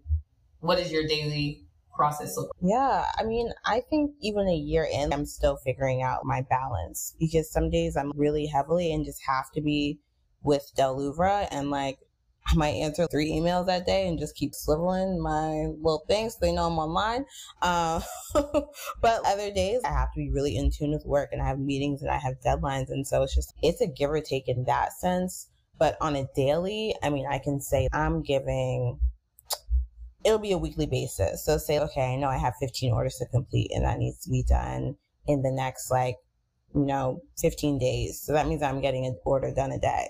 what 0.59 0.79
is 0.79 0.91
your 0.91 1.07
daily 1.07 1.65
process 1.95 2.35
look 2.37 2.51
Yeah, 2.61 3.05
I 3.17 3.23
mean, 3.23 3.51
I 3.65 3.81
think 3.89 4.11
even 4.21 4.47
a 4.47 4.55
year 4.55 4.87
in, 4.91 5.13
I'm 5.13 5.25
still 5.25 5.57
figuring 5.57 6.01
out 6.01 6.25
my 6.25 6.41
balance 6.49 7.15
because 7.19 7.49
some 7.51 7.69
days 7.69 7.95
I'm 7.95 8.11
really 8.15 8.47
heavily 8.47 8.93
and 8.93 9.05
just 9.05 9.21
have 9.25 9.51
to 9.51 9.61
be 9.61 9.99
with 10.43 10.71
Delivra 10.77 11.47
and 11.51 11.69
like 11.69 11.99
I 12.47 12.55
might 12.55 12.75
answer 12.75 13.07
three 13.07 13.31
emails 13.31 13.65
that 13.65 13.85
day 13.85 14.07
and 14.07 14.19
just 14.19 14.35
keep 14.35 14.51
swiveling 14.51 15.19
my 15.19 15.73
little 15.77 16.05
things 16.07 16.33
so 16.33 16.39
they 16.41 16.51
know 16.51 16.67
I'm 16.67 16.77
online. 16.77 17.25
Uh, 17.61 18.01
but 19.01 19.25
other 19.25 19.51
days 19.51 19.81
I 19.83 19.89
have 19.89 20.11
to 20.13 20.17
be 20.17 20.29
really 20.29 20.55
in 20.55 20.69
tune 20.69 20.91
with 20.91 21.05
work 21.05 21.29
and 21.31 21.41
I 21.41 21.47
have 21.47 21.59
meetings 21.59 22.01
and 22.01 22.11
I 22.11 22.17
have 22.17 22.35
deadlines. 22.45 22.89
And 22.89 23.07
so 23.07 23.23
it's 23.23 23.33
just, 23.33 23.53
it's 23.63 23.81
a 23.81 23.87
give 23.87 24.11
or 24.11 24.21
take 24.21 24.47
in 24.47 24.63
that 24.65 24.93
sense. 24.93 25.49
But 25.79 25.97
on 25.99 26.15
a 26.15 26.27
daily, 26.35 26.95
I 27.01 27.09
mean, 27.09 27.25
I 27.29 27.39
can 27.39 27.59
say 27.59 27.87
I'm 27.91 28.21
giving, 28.21 28.99
it'll 30.23 30.37
be 30.37 30.51
a 30.51 30.57
weekly 30.57 30.85
basis. 30.85 31.43
So 31.43 31.57
say, 31.57 31.79
okay, 31.79 32.13
I 32.13 32.15
know 32.15 32.27
I 32.27 32.37
have 32.37 32.53
15 32.59 32.93
orders 32.93 33.15
to 33.17 33.25
complete 33.25 33.71
and 33.73 33.85
that 33.85 33.97
needs 33.97 34.23
to 34.23 34.29
be 34.29 34.43
done 34.43 34.97
in 35.27 35.41
the 35.41 35.51
next 35.51 35.89
like, 35.89 36.17
you 36.75 36.85
know, 36.85 37.21
15 37.39 37.79
days. 37.79 38.21
So 38.21 38.33
that 38.33 38.47
means 38.47 38.61
I'm 38.61 38.81
getting 38.81 39.07
an 39.07 39.17
order 39.25 39.51
done 39.53 39.71
a 39.71 39.79
day. 39.79 40.09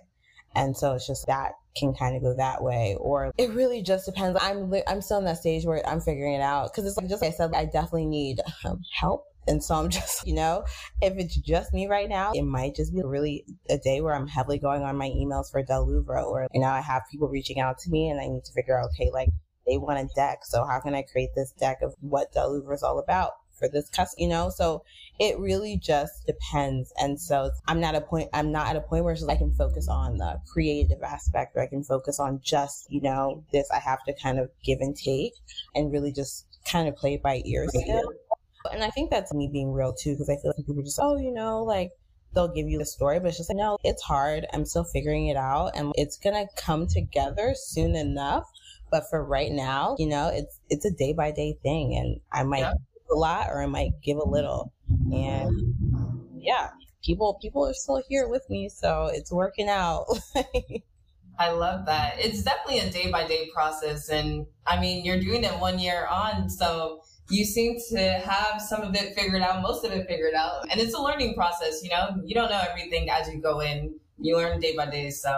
And 0.54 0.76
so 0.76 0.94
it's 0.94 1.08
just 1.08 1.28
that 1.28 1.54
can 1.76 1.94
kind 1.94 2.16
of 2.16 2.22
go 2.22 2.34
that 2.36 2.64
way 2.64 2.96
or 3.00 3.32
it 3.38 3.52
really 3.52 3.82
just 3.82 4.06
depends. 4.06 4.38
I'm 4.42 4.74
I'm 4.88 5.02
still 5.02 5.20
in 5.20 5.26
that 5.26 5.38
stage 5.38 5.66
where 5.66 5.88
I'm 5.88 6.02
figuring 6.02 6.34
it 6.34 6.42
out 6.42 6.72
because 6.72 6.86
it's 6.86 6.98
like 6.98 7.10
just 7.10 7.22
like 7.22 7.34
I 7.34 7.36
said 7.36 7.54
I 7.54 7.66
definitely 7.66 8.08
need 8.08 8.40
um, 8.64 8.82
help 9.00 9.26
and 9.48 9.64
so 9.64 9.76
I'm 9.76 9.90
just, 9.90 10.26
you 10.28 10.34
know, 10.34 10.66
if 11.02 11.18
it's 11.18 11.36
just 11.36 11.74
me 11.74 11.88
right 11.88 12.10
now, 12.10 12.32
it 12.34 12.44
might 12.44 12.76
just 12.76 12.94
be 12.94 13.02
really 13.04 13.46
a 13.70 13.78
day 13.78 14.02
where 14.02 14.16
I'm 14.16 14.28
heavily 14.28 14.60
going 14.60 14.84
on 14.84 14.98
my 14.98 15.10
emails 15.10 15.52
for 15.52 15.64
Delivra 15.64 16.26
or, 16.26 16.48
you 16.54 16.62
know, 16.62 16.68
I 16.68 16.82
have 16.82 17.04
people 17.12 17.28
reaching 17.28 17.60
out 17.60 17.78
to 17.80 17.90
me 17.90 18.10
and 18.10 18.20
I 18.20 18.28
need 18.28 18.46
to 18.46 18.54
figure 18.54 18.80
out, 18.80 18.90
okay, 18.94 19.12
like 19.12 19.30
they 19.68 19.78
want 19.78 20.00
a 20.00 20.10
deck. 20.16 20.40
So 20.44 20.66
how 20.66 20.80
can 20.80 20.96
I 20.96 21.04
create 21.04 21.30
this 21.36 21.52
deck 21.52 21.80
of 21.82 21.96
what 22.00 22.34
Delivra 22.34 22.74
is 22.74 22.84
all 22.84 23.00
about? 23.00 23.32
For 23.58 23.68
this 23.68 23.90
customer, 23.90 24.24
you 24.24 24.28
know? 24.28 24.50
So 24.50 24.84
it 25.20 25.40
really 25.40 25.78
just 25.78 26.26
depends. 26.26 26.92
And 26.98 27.20
so 27.20 27.52
I'm 27.68 27.80
not 27.80 27.96
a 27.96 28.02
point, 28.02 28.30
I'm 28.34 28.52
not 28.52 28.68
at 28.68 28.76
a 28.76 28.82
point 28.82 29.04
where 29.04 29.16
I 29.30 29.36
can 29.36 29.54
focus 29.54 29.88
on 29.88 30.18
the 30.18 30.42
creative 30.52 31.02
aspect 31.02 31.56
or 31.56 31.64
I 31.64 31.68
can 31.68 31.84
focus 31.84 32.20
on 32.20 32.42
just, 32.44 32.88
you 32.90 33.02
know, 33.02 33.44
this. 33.52 33.70
I 33.72 33.80
have 33.80 34.04
to 34.06 34.14
kind 34.14 34.40
of 34.40 34.50
give 34.64 34.80
and 34.82 34.96
take 34.96 35.34
and 35.74 35.92
really 35.92 36.12
just 36.12 36.46
kind 36.66 36.88
of 36.88 36.96
play 36.96 37.18
by 37.18 37.42
ear 37.46 37.68
still. 37.70 38.14
And 38.72 38.84
I 38.84 38.90
think 38.90 39.12
that's 39.12 39.34
me 39.34 39.50
being 39.52 39.72
real 39.72 39.94
too, 39.94 40.14
because 40.14 40.30
I 40.30 40.36
feel 40.36 40.54
like 40.56 40.66
people 40.66 40.84
just, 40.84 41.00
oh, 41.02 41.18
you 41.18 41.32
know, 41.32 41.64
like 41.64 41.92
they'll 42.34 42.54
give 42.54 42.68
you 42.68 42.78
the 42.78 42.86
story, 42.86 43.20
but 43.20 43.30
it's 43.30 43.38
just 43.38 43.50
like, 43.50 43.58
no, 43.58 43.78
it's 43.84 44.02
hard. 44.02 44.46
I'm 44.52 44.66
still 44.66 44.84
figuring 44.84 45.28
it 45.28 45.38
out 45.38 45.72
and 45.76 45.94
it's 45.96 46.18
going 46.18 46.36
to 46.36 46.48
come 46.62 46.88
together 46.88 47.54
soon 47.56 47.96
enough. 47.96 48.50
But 48.92 49.04
for 49.10 49.24
right 49.24 49.52
now, 49.52 49.96
you 49.98 50.08
know, 50.08 50.30
it's, 50.34 50.60
it's 50.70 50.86
a 50.86 50.92
day 50.92 51.14
by 51.14 51.32
day 51.32 51.58
thing 51.64 51.96
and 51.96 52.20
I 52.32 52.44
might 52.44 52.60
yeah 52.60 52.74
a 53.16 53.18
lot 53.18 53.48
or 53.50 53.62
I 53.62 53.66
might 53.66 54.02
give 54.04 54.18
a 54.18 54.28
little. 54.28 54.74
And 55.12 55.74
yeah, 56.38 56.70
people 57.04 57.38
people 57.42 57.66
are 57.66 57.74
still 57.74 58.02
here 58.08 58.28
with 58.28 58.44
me, 58.50 58.70
so 58.70 59.10
it's 59.12 59.32
working 59.32 59.70
out. 59.70 60.06
I 61.40 61.52
love 61.52 61.86
that. 61.86 62.16
It's 62.18 62.44
definitely 62.44 62.80
a 62.80 62.90
day 62.90 63.12
by 63.12 63.28
day 63.28 63.50
process. 63.54 64.10
And 64.10 64.46
I 64.66 64.80
mean, 64.80 65.04
you're 65.04 65.20
doing 65.20 65.44
it 65.44 65.52
one 65.60 65.80
year 65.80 66.08
on. 66.08 66.50
So 66.50 67.02
you 67.30 67.44
seem 67.44 67.78
to 67.92 68.00
have 68.00 68.62
some 68.62 68.82
of 68.84 68.96
it 68.96 69.16
figured 69.16 69.42
out, 69.42 69.62
most 69.62 69.84
of 69.84 69.92
it 69.92 70.08
figured 70.08 70.34
out. 70.34 70.66
And 70.72 70.80
it's 70.80 70.94
a 70.94 71.02
learning 71.02 71.36
process, 71.36 71.84
you 71.84 71.90
know, 71.90 72.22
you 72.24 72.36
don't 72.36 72.50
know 72.50 72.64
everything 72.70 73.10
as 73.10 73.28
you 73.28 73.42
go 73.42 73.60
in. 73.60 73.96
You 74.18 74.38
learn 74.38 74.62
day 74.62 74.76
by 74.78 74.86
day. 74.86 75.10
So 75.10 75.30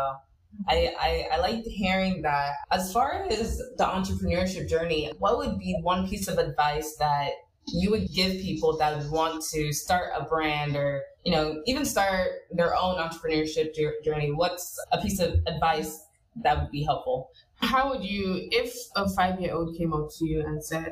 I, 0.68 0.94
I, 1.00 1.28
I 1.34 1.38
liked 1.40 1.68
hearing 1.68 2.22
that. 2.22 2.54
As 2.72 2.92
far 2.94 3.26
as 3.30 3.58
the 3.58 3.84
entrepreneurship 3.84 4.70
journey, 4.70 5.12
what 5.20 5.38
would 5.38 5.58
be 5.58 5.78
one 5.82 6.08
piece 6.08 6.28
of 6.28 6.38
advice 6.38 6.96
that 7.00 7.32
you 7.67 7.91
would 7.91 8.08
give 8.13 8.32
people 8.41 8.77
that 8.77 9.03
want 9.10 9.43
to 9.43 9.73
start 9.73 10.12
a 10.15 10.23
brand 10.23 10.75
or 10.75 11.03
you 11.23 11.32
know 11.32 11.62
even 11.65 11.84
start 11.84 12.30
their 12.51 12.75
own 12.75 12.95
entrepreneurship 12.95 13.73
journey 14.03 14.32
what's 14.32 14.80
a 14.91 15.01
piece 15.01 15.19
of 15.19 15.39
advice 15.47 16.08
that 16.43 16.62
would 16.62 16.71
be 16.71 16.84
helpful? 16.84 17.32
How 17.62 17.89
would 17.89 18.03
you 18.03 18.47
if 18.51 18.73
a 18.95 19.10
five 19.10 19.39
year 19.41 19.53
old 19.53 19.77
came 19.77 19.93
up 19.93 20.10
to 20.17 20.25
you 20.25 20.41
and 20.45 20.63
said 20.63 20.91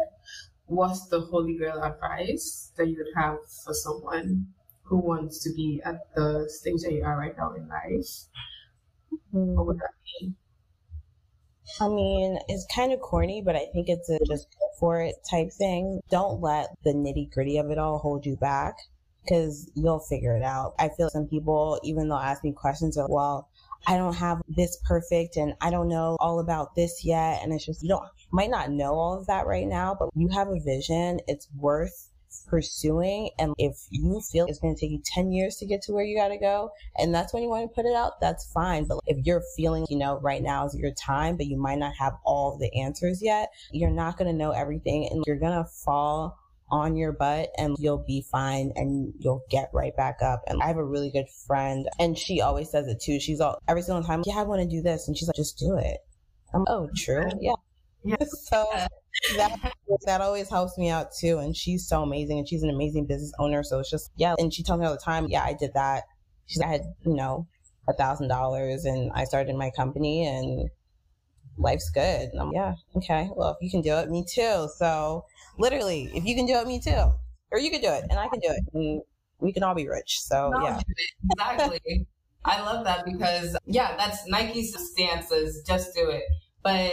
what's 0.65 1.07
the 1.07 1.21
holy 1.21 1.57
grail 1.57 1.81
advice 1.83 2.71
that 2.75 2.87
you 2.87 2.97
would 2.97 3.13
have 3.15 3.37
for 3.63 3.73
someone 3.73 4.47
who 4.83 4.97
wants 4.97 5.43
to 5.43 5.53
be 5.53 5.81
at 5.85 6.13
the 6.15 6.47
stage 6.49 6.81
that 6.81 6.93
you 6.93 7.03
are 7.03 7.17
right 7.17 7.37
now 7.37 7.53
in 7.53 7.67
life? 7.67 8.25
What 9.31 9.67
would 9.67 9.79
that 9.79 9.93
be 10.03 10.33
I 11.79 11.87
mean, 11.87 12.37
it's 12.47 12.65
kind 12.73 12.93
of 12.93 13.01
corny, 13.01 13.41
but 13.43 13.55
I 13.55 13.65
think 13.73 13.89
it's 13.89 14.09
a 14.09 14.19
just 14.25 14.47
for 14.79 15.01
it 15.01 15.15
type 15.29 15.51
thing. 15.51 16.01
Don't 16.09 16.41
let 16.41 16.67
the 16.83 16.93
nitty 16.93 17.31
gritty 17.31 17.57
of 17.57 17.69
it 17.69 17.77
all 17.77 17.97
hold 17.97 18.25
you 18.25 18.35
back 18.35 18.75
because 19.23 19.71
you'll 19.75 19.99
figure 19.99 20.37
it 20.37 20.43
out. 20.43 20.75
I 20.77 20.89
feel 20.89 21.09
some 21.09 21.27
people, 21.27 21.79
even 21.83 22.07
they'll 22.07 22.17
ask 22.17 22.43
me 22.43 22.53
questions 22.53 22.97
of, 22.97 23.07
well, 23.09 23.49
I 23.87 23.97
don't 23.97 24.15
have 24.15 24.41
this 24.47 24.77
perfect 24.85 25.37
and 25.37 25.53
I 25.61 25.71
don't 25.71 25.87
know 25.87 26.17
all 26.19 26.39
about 26.39 26.75
this 26.75 27.03
yet. 27.03 27.41
And 27.41 27.53
it's 27.53 27.65
just, 27.65 27.81
you 27.81 27.89
don't, 27.89 28.05
might 28.31 28.49
not 28.49 28.71
know 28.71 28.93
all 28.93 29.17
of 29.17 29.27
that 29.27 29.47
right 29.47 29.67
now, 29.67 29.95
but 29.97 30.09
you 30.15 30.29
have 30.29 30.49
a 30.49 30.59
vision. 30.59 31.19
It's 31.27 31.47
worth 31.57 32.09
pursuing. 32.47 33.29
And 33.39 33.53
if 33.57 33.85
you 33.89 34.21
feel 34.21 34.45
it's 34.47 34.59
going 34.59 34.75
to 34.75 34.79
take 34.79 34.91
you 34.91 35.01
10 35.03 35.31
years 35.31 35.57
to 35.57 35.65
get 35.65 35.81
to 35.83 35.93
where 35.93 36.03
you 36.03 36.17
got 36.17 36.29
to 36.29 36.37
go, 36.37 36.71
and 36.97 37.13
that's 37.13 37.33
when 37.33 37.43
you 37.43 37.49
want 37.49 37.69
to 37.69 37.75
put 37.75 37.85
it 37.85 37.95
out, 37.95 38.19
that's 38.21 38.51
fine. 38.51 38.85
But 38.85 38.99
if 39.07 39.25
you're 39.25 39.43
feeling, 39.55 39.85
you 39.89 39.97
know, 39.97 40.19
right 40.19 40.41
now 40.41 40.65
is 40.65 40.75
your 40.75 40.91
time, 40.91 41.37
but 41.37 41.47
you 41.47 41.57
might 41.57 41.79
not 41.79 41.93
have 41.99 42.13
all 42.23 42.57
the 42.57 42.81
answers 42.81 43.21
yet, 43.21 43.49
you're 43.71 43.89
not 43.89 44.17
going 44.17 44.31
to 44.31 44.37
know 44.37 44.51
everything 44.51 45.07
and 45.09 45.23
you're 45.25 45.39
going 45.39 45.57
to 45.57 45.69
fall 45.69 46.37
on 46.69 46.95
your 46.95 47.11
butt 47.11 47.49
and 47.57 47.75
you'll 47.79 48.03
be 48.07 48.25
fine 48.31 48.71
and 48.75 49.13
you'll 49.19 49.43
get 49.49 49.69
right 49.73 49.95
back 49.95 50.21
up. 50.21 50.41
And 50.47 50.61
I 50.61 50.67
have 50.67 50.77
a 50.77 50.83
really 50.83 51.11
good 51.11 51.29
friend 51.47 51.87
and 51.99 52.17
she 52.17 52.41
always 52.41 52.71
says 52.71 52.87
it 52.87 53.01
too. 53.01 53.19
She's 53.19 53.39
all 53.39 53.59
every 53.67 53.81
single 53.81 54.03
time, 54.03 54.23
yeah, 54.25 54.39
I 54.39 54.43
want 54.43 54.61
to 54.61 54.67
do 54.67 54.81
this. 54.81 55.07
And 55.07 55.17
she's 55.17 55.27
like, 55.27 55.35
just 55.35 55.57
do 55.59 55.77
it. 55.77 55.97
I'm 56.53 56.65
oh, 56.67 56.89
true. 56.95 57.29
Yeah. 57.39 57.53
Yeah. 58.03 58.17
so 58.23 58.67
that 59.37 59.73
that 60.05 60.21
always 60.21 60.49
helps 60.49 60.77
me 60.77 60.89
out 60.89 61.13
too. 61.13 61.39
And 61.39 61.55
she's 61.55 61.87
so 61.87 62.03
amazing, 62.03 62.39
and 62.39 62.47
she's 62.47 62.63
an 62.63 62.69
amazing 62.69 63.05
business 63.05 63.33
owner. 63.39 63.63
So 63.63 63.79
it's 63.79 63.89
just 63.89 64.11
yeah. 64.15 64.35
And 64.37 64.53
she 64.53 64.63
tells 64.63 64.79
me 64.79 64.85
all 64.85 64.93
the 64.93 64.99
time, 64.99 65.27
yeah, 65.29 65.43
I 65.43 65.53
did 65.53 65.73
that. 65.73 66.03
She's 66.45 66.61
I 66.61 66.67
had 66.67 66.81
you 67.05 67.13
know 67.13 67.47
a 67.87 67.93
thousand 67.93 68.27
dollars, 68.27 68.85
and 68.85 69.11
I 69.13 69.23
started 69.25 69.55
my 69.55 69.71
company, 69.75 70.25
and 70.25 70.69
life's 71.57 71.89
good. 71.89 72.29
And 72.31 72.41
I'm 72.41 72.51
yeah, 72.53 72.75
okay. 72.97 73.29
Well, 73.35 73.51
if 73.51 73.57
you 73.61 73.69
can 73.69 73.81
do 73.81 73.95
it, 73.95 74.09
me 74.09 74.25
too. 74.27 74.69
So 74.77 75.25
literally, 75.57 76.11
if 76.13 76.25
you 76.25 76.35
can 76.35 76.45
do 76.45 76.55
it, 76.55 76.67
me 76.67 76.79
too, 76.79 77.11
or 77.51 77.59
you 77.59 77.71
can 77.71 77.81
do 77.81 77.89
it, 77.89 78.05
and 78.09 78.19
I 78.19 78.27
can 78.27 78.39
do 78.39 78.49
it, 78.49 78.63
and 78.73 79.01
we 79.39 79.53
can 79.53 79.63
all 79.63 79.75
be 79.75 79.87
rich. 79.87 80.21
So 80.21 80.51
no, 80.51 80.63
yeah, 80.63 80.79
exactly. 81.31 82.07
I 82.43 82.61
love 82.61 82.85
that 82.85 83.05
because 83.05 83.57
yeah, 83.65 83.95
that's 83.97 84.27
Nike's 84.27 84.75
stance 84.91 85.31
is 85.31 85.63
just 85.65 85.95
do 85.95 86.09
it. 86.09 86.23
But 86.63 86.91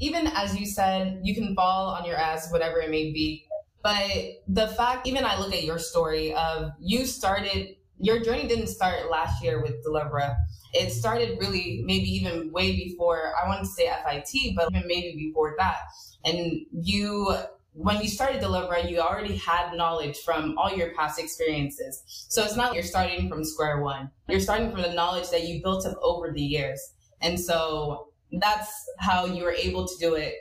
even 0.00 0.26
as 0.28 0.56
you 0.58 0.66
said, 0.66 1.20
you 1.22 1.34
can 1.34 1.54
fall 1.54 1.90
on 1.90 2.04
your 2.04 2.16
ass, 2.16 2.50
whatever 2.50 2.80
it 2.80 2.90
may 2.90 3.12
be. 3.12 3.46
But 3.82 4.42
the 4.46 4.68
fact, 4.68 5.06
even 5.06 5.24
I 5.24 5.38
look 5.38 5.52
at 5.52 5.64
your 5.64 5.78
story 5.78 6.32
of 6.34 6.70
you 6.80 7.04
started, 7.04 7.76
your 7.98 8.20
journey 8.20 8.46
didn't 8.46 8.68
start 8.68 9.10
last 9.10 9.42
year 9.42 9.60
with 9.62 9.84
Delivra. 9.84 10.36
It 10.72 10.90
started 10.90 11.38
really 11.40 11.82
maybe 11.84 12.08
even 12.08 12.52
way 12.52 12.76
before, 12.76 13.32
I 13.42 13.48
want 13.48 13.60
to 13.60 13.66
say 13.66 13.90
FIT, 14.04 14.54
but 14.56 14.70
even 14.70 14.86
maybe 14.86 15.16
before 15.16 15.54
that. 15.58 15.80
And 16.24 16.64
you, 16.72 17.36
when 17.74 18.00
you 18.00 18.08
started 18.08 18.40
Delivra, 18.40 18.88
you 18.88 19.00
already 19.00 19.36
had 19.36 19.74
knowledge 19.74 20.18
from 20.18 20.56
all 20.56 20.72
your 20.74 20.94
past 20.94 21.18
experiences. 21.18 22.02
So 22.06 22.44
it's 22.44 22.56
not 22.56 22.68
like 22.68 22.74
you're 22.74 22.84
starting 22.84 23.28
from 23.28 23.44
square 23.44 23.80
one. 23.80 24.10
You're 24.28 24.40
starting 24.40 24.70
from 24.70 24.82
the 24.82 24.94
knowledge 24.94 25.30
that 25.30 25.44
you 25.48 25.60
built 25.62 25.84
up 25.86 25.98
over 26.02 26.32
the 26.32 26.42
years. 26.42 26.80
And 27.20 27.38
so 27.38 28.11
that's 28.40 28.70
how 28.98 29.24
you 29.24 29.44
were 29.44 29.52
able 29.52 29.86
to 29.86 29.94
do 29.98 30.14
it 30.14 30.34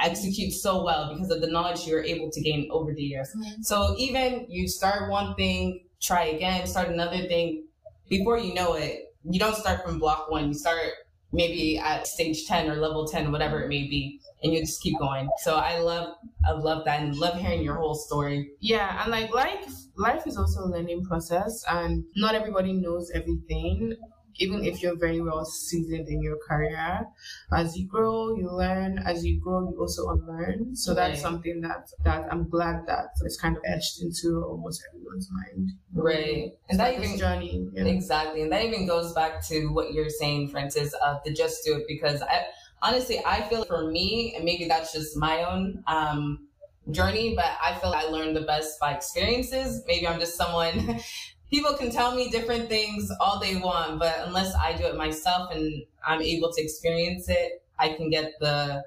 execute 0.00 0.52
so 0.52 0.84
well 0.84 1.12
because 1.12 1.30
of 1.30 1.40
the 1.40 1.46
knowledge 1.46 1.86
you 1.86 1.94
were 1.94 2.04
able 2.04 2.30
to 2.30 2.40
gain 2.40 2.68
over 2.70 2.94
the 2.94 3.02
years. 3.02 3.28
Mm-hmm. 3.36 3.62
So 3.62 3.96
even 3.98 4.46
you 4.48 4.68
start 4.68 5.10
one 5.10 5.34
thing, 5.34 5.84
try 6.00 6.26
again, 6.26 6.66
start 6.66 6.88
another 6.88 7.26
thing, 7.26 7.64
before 8.08 8.38
you 8.38 8.54
know 8.54 8.74
it, 8.74 9.14
you 9.24 9.38
don't 9.38 9.56
start 9.56 9.84
from 9.84 9.98
block 9.98 10.30
one. 10.30 10.48
You 10.48 10.54
start 10.54 10.80
maybe 11.32 11.78
at 11.78 12.06
stage 12.06 12.46
10 12.46 12.70
or 12.70 12.76
level 12.76 13.06
10, 13.06 13.30
whatever 13.30 13.60
it 13.62 13.68
may 13.68 13.82
be. 13.82 14.20
And 14.42 14.52
you 14.52 14.60
just 14.60 14.80
keep 14.80 14.98
going. 14.98 15.28
So 15.38 15.56
I 15.56 15.78
love, 15.78 16.14
I 16.46 16.52
love 16.52 16.84
that 16.84 17.00
and 17.00 17.16
love 17.16 17.38
hearing 17.38 17.62
your 17.62 17.74
whole 17.74 17.96
story. 17.96 18.52
Yeah. 18.60 19.02
And 19.02 19.10
like 19.10 19.34
life, 19.34 19.74
life 19.96 20.26
is 20.26 20.36
also 20.36 20.60
a 20.60 20.68
learning 20.68 21.04
process 21.04 21.64
and 21.68 22.04
not 22.14 22.36
everybody 22.36 22.72
knows 22.72 23.10
everything 23.10 23.96
even 24.38 24.64
if 24.64 24.82
you're 24.82 24.96
very 24.96 25.20
well 25.20 25.44
seasoned 25.44 26.08
in 26.08 26.22
your 26.22 26.38
career, 26.48 27.06
as 27.52 27.76
you 27.76 27.86
grow, 27.86 28.34
you 28.36 28.50
learn. 28.50 28.98
As 28.98 29.24
you 29.24 29.40
grow, 29.40 29.68
you 29.70 29.76
also 29.80 30.08
unlearn. 30.10 30.76
So 30.76 30.94
that's 30.94 31.18
Right. 31.18 31.22
something 31.22 31.60
that 31.62 31.90
that 32.04 32.32
I'm 32.32 32.48
glad 32.48 32.86
that 32.86 33.08
it's 33.22 33.36
kind 33.40 33.56
of 33.56 33.62
etched 33.66 34.00
into 34.02 34.42
almost 34.44 34.82
everyone's 34.88 35.28
mind. 35.30 35.72
Right. 35.92 36.52
And 36.68 36.78
that 36.78 36.94
like 36.96 37.04
even, 37.04 37.18
journey. 37.18 37.68
Yeah. 37.72 37.84
Exactly. 37.84 38.42
And 38.42 38.52
that 38.52 38.62
even 38.64 38.86
goes 38.86 39.12
back 39.12 39.44
to 39.48 39.66
what 39.72 39.92
you're 39.92 40.10
saying, 40.10 40.48
Frances, 40.50 40.94
of 41.04 41.18
the 41.24 41.32
just 41.32 41.64
do 41.64 41.76
it 41.76 41.84
because 41.88 42.22
I 42.22 42.46
honestly 42.82 43.20
I 43.24 43.42
feel 43.48 43.64
for 43.64 43.90
me, 43.90 44.34
and 44.34 44.44
maybe 44.44 44.66
that's 44.68 44.92
just 44.92 45.16
my 45.16 45.44
own 45.44 45.82
um 45.86 46.48
journey, 46.90 47.34
but 47.36 47.46
I 47.62 47.74
feel 47.78 47.92
I 47.92 48.04
learned 48.04 48.36
the 48.36 48.42
best 48.42 48.80
by 48.80 48.94
experiences. 48.94 49.82
Maybe 49.86 50.06
I'm 50.06 50.18
just 50.20 50.36
someone 50.36 51.00
people 51.50 51.74
can 51.74 51.90
tell 51.90 52.14
me 52.14 52.30
different 52.30 52.68
things 52.68 53.10
all 53.20 53.38
they 53.40 53.56
want, 53.56 53.98
but 53.98 54.14
unless 54.26 54.54
I 54.54 54.76
do 54.76 54.84
it 54.84 54.96
myself 54.96 55.50
and 55.52 55.84
I'm 56.06 56.22
able 56.22 56.52
to 56.52 56.62
experience 56.62 57.28
it, 57.28 57.64
I 57.78 57.90
can 57.94 58.10
get 58.10 58.32
the 58.40 58.84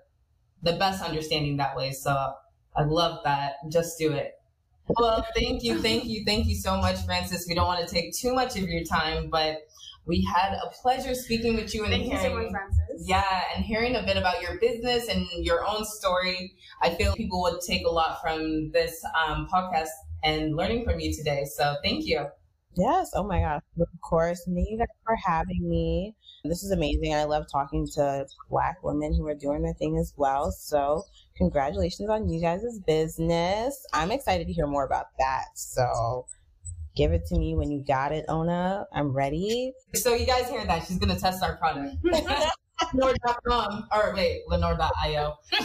the 0.64 0.74
best 0.74 1.04
understanding 1.04 1.58
that 1.58 1.76
way. 1.76 1.92
So 1.92 2.36
I 2.76 2.84
love 2.84 3.24
that. 3.24 3.56
Just 3.70 3.98
do 3.98 4.14
it. 4.14 4.40
Well, 4.88 5.26
thank 5.36 5.64
you, 5.64 5.82
thank 5.82 6.06
you, 6.06 6.24
thank 6.26 6.48
you 6.48 6.56
so 6.56 6.78
much, 6.78 7.04
Frances. 7.06 7.46
We 7.48 7.56
don't 7.56 7.66
want 7.68 7.88
to 7.88 7.94
take 7.94 8.14
too 8.14 8.34
much 8.34 8.58
of 8.58 8.68
your 8.68 8.84
time, 8.84 9.30
but 9.30 9.60
we 10.06 10.22
had 10.24 10.54
a 10.54 10.70
pleasure 10.82 11.16
speaking 11.16 11.56
with 11.56 11.74
you 11.74 11.86
and 11.86 11.94
Thank 11.94 12.08
you 12.12 12.18
so 12.18 12.30
hearing, 12.30 12.52
much, 12.52 12.52
Frances. 12.52 13.08
yeah, 13.08 13.44
and 13.56 13.64
hearing 13.64 13.96
a 13.96 14.04
bit 14.04 14.18
about 14.18 14.42
your 14.42 14.60
business 14.60 15.08
and 15.08 15.26
your 15.46 15.66
own 15.66 15.86
story. 15.86 16.56
I 16.82 16.94
feel 16.96 17.16
people 17.16 17.42
would 17.44 17.62
take 17.62 17.86
a 17.86 17.90
lot 17.90 18.22
from 18.22 18.72
this 18.72 19.04
um, 19.26 19.48
podcast 19.48 19.90
and 20.24 20.56
learning 20.56 20.84
from 20.84 21.00
you 21.00 21.14
today. 21.14 21.46
So 21.46 21.78
thank 21.84 22.06
you. 22.06 22.28
Yes. 22.76 23.12
Oh 23.16 23.24
my 23.24 23.40
gosh. 23.40 23.62
Of 23.80 24.02
course. 24.02 24.44
Thank 24.46 24.70
you 24.70 24.78
guys 24.78 24.88
for 25.06 25.16
having 25.16 25.68
me. 25.68 26.16
This 26.44 26.64
is 26.64 26.72
amazing. 26.72 27.14
I 27.14 27.26
love 27.26 27.46
talking 27.52 27.88
to 27.96 28.26
Black 28.50 28.84
women 28.84 29.14
who 29.14 29.28
are 29.28 29.36
doing 29.36 29.62
their 29.62 29.74
thing 29.76 29.98
as 29.98 30.14
well. 30.18 30.52
So, 30.52 31.04
congratulations 31.38 32.10
on 32.10 32.28
you 32.30 32.42
guys' 32.42 32.80
business. 32.88 33.86
I'm 33.94 34.12
excited 34.12 34.48
to 34.48 34.54
hear 34.54 34.66
more 34.66 34.84
about 34.84 35.08
that. 35.20 35.46
So, 35.54 36.26
give 36.96 37.12
it 37.12 37.28
to 37.28 37.38
me 37.38 37.56
when 37.56 37.70
you 37.70 37.84
got 37.86 38.12
it, 38.12 38.26
Ona. 38.28 38.88
I'm 38.92 39.14
ready. 39.14 39.74
So 39.94 40.16
you 40.16 40.26
guys 40.26 40.50
hear 40.50 40.66
that? 40.66 40.88
She's 40.88 40.98
gonna 40.98 41.20
test 41.20 41.44
our 41.44 41.58
product. 41.58 41.96
Lenore.com 42.94 43.88
or 43.94 44.14
wait, 44.16 44.42
Lenore.io. 44.48 45.38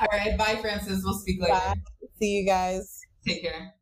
All 0.00 0.08
right, 0.12 0.38
bye, 0.38 0.56
Frances. 0.62 1.02
We'll 1.04 1.18
speak 1.18 1.42
later. 1.42 1.54
Bye. 1.54 1.74
See 2.18 2.30
you 2.38 2.46
guys. 2.46 3.00
Take 3.26 3.42
care. 3.42 3.74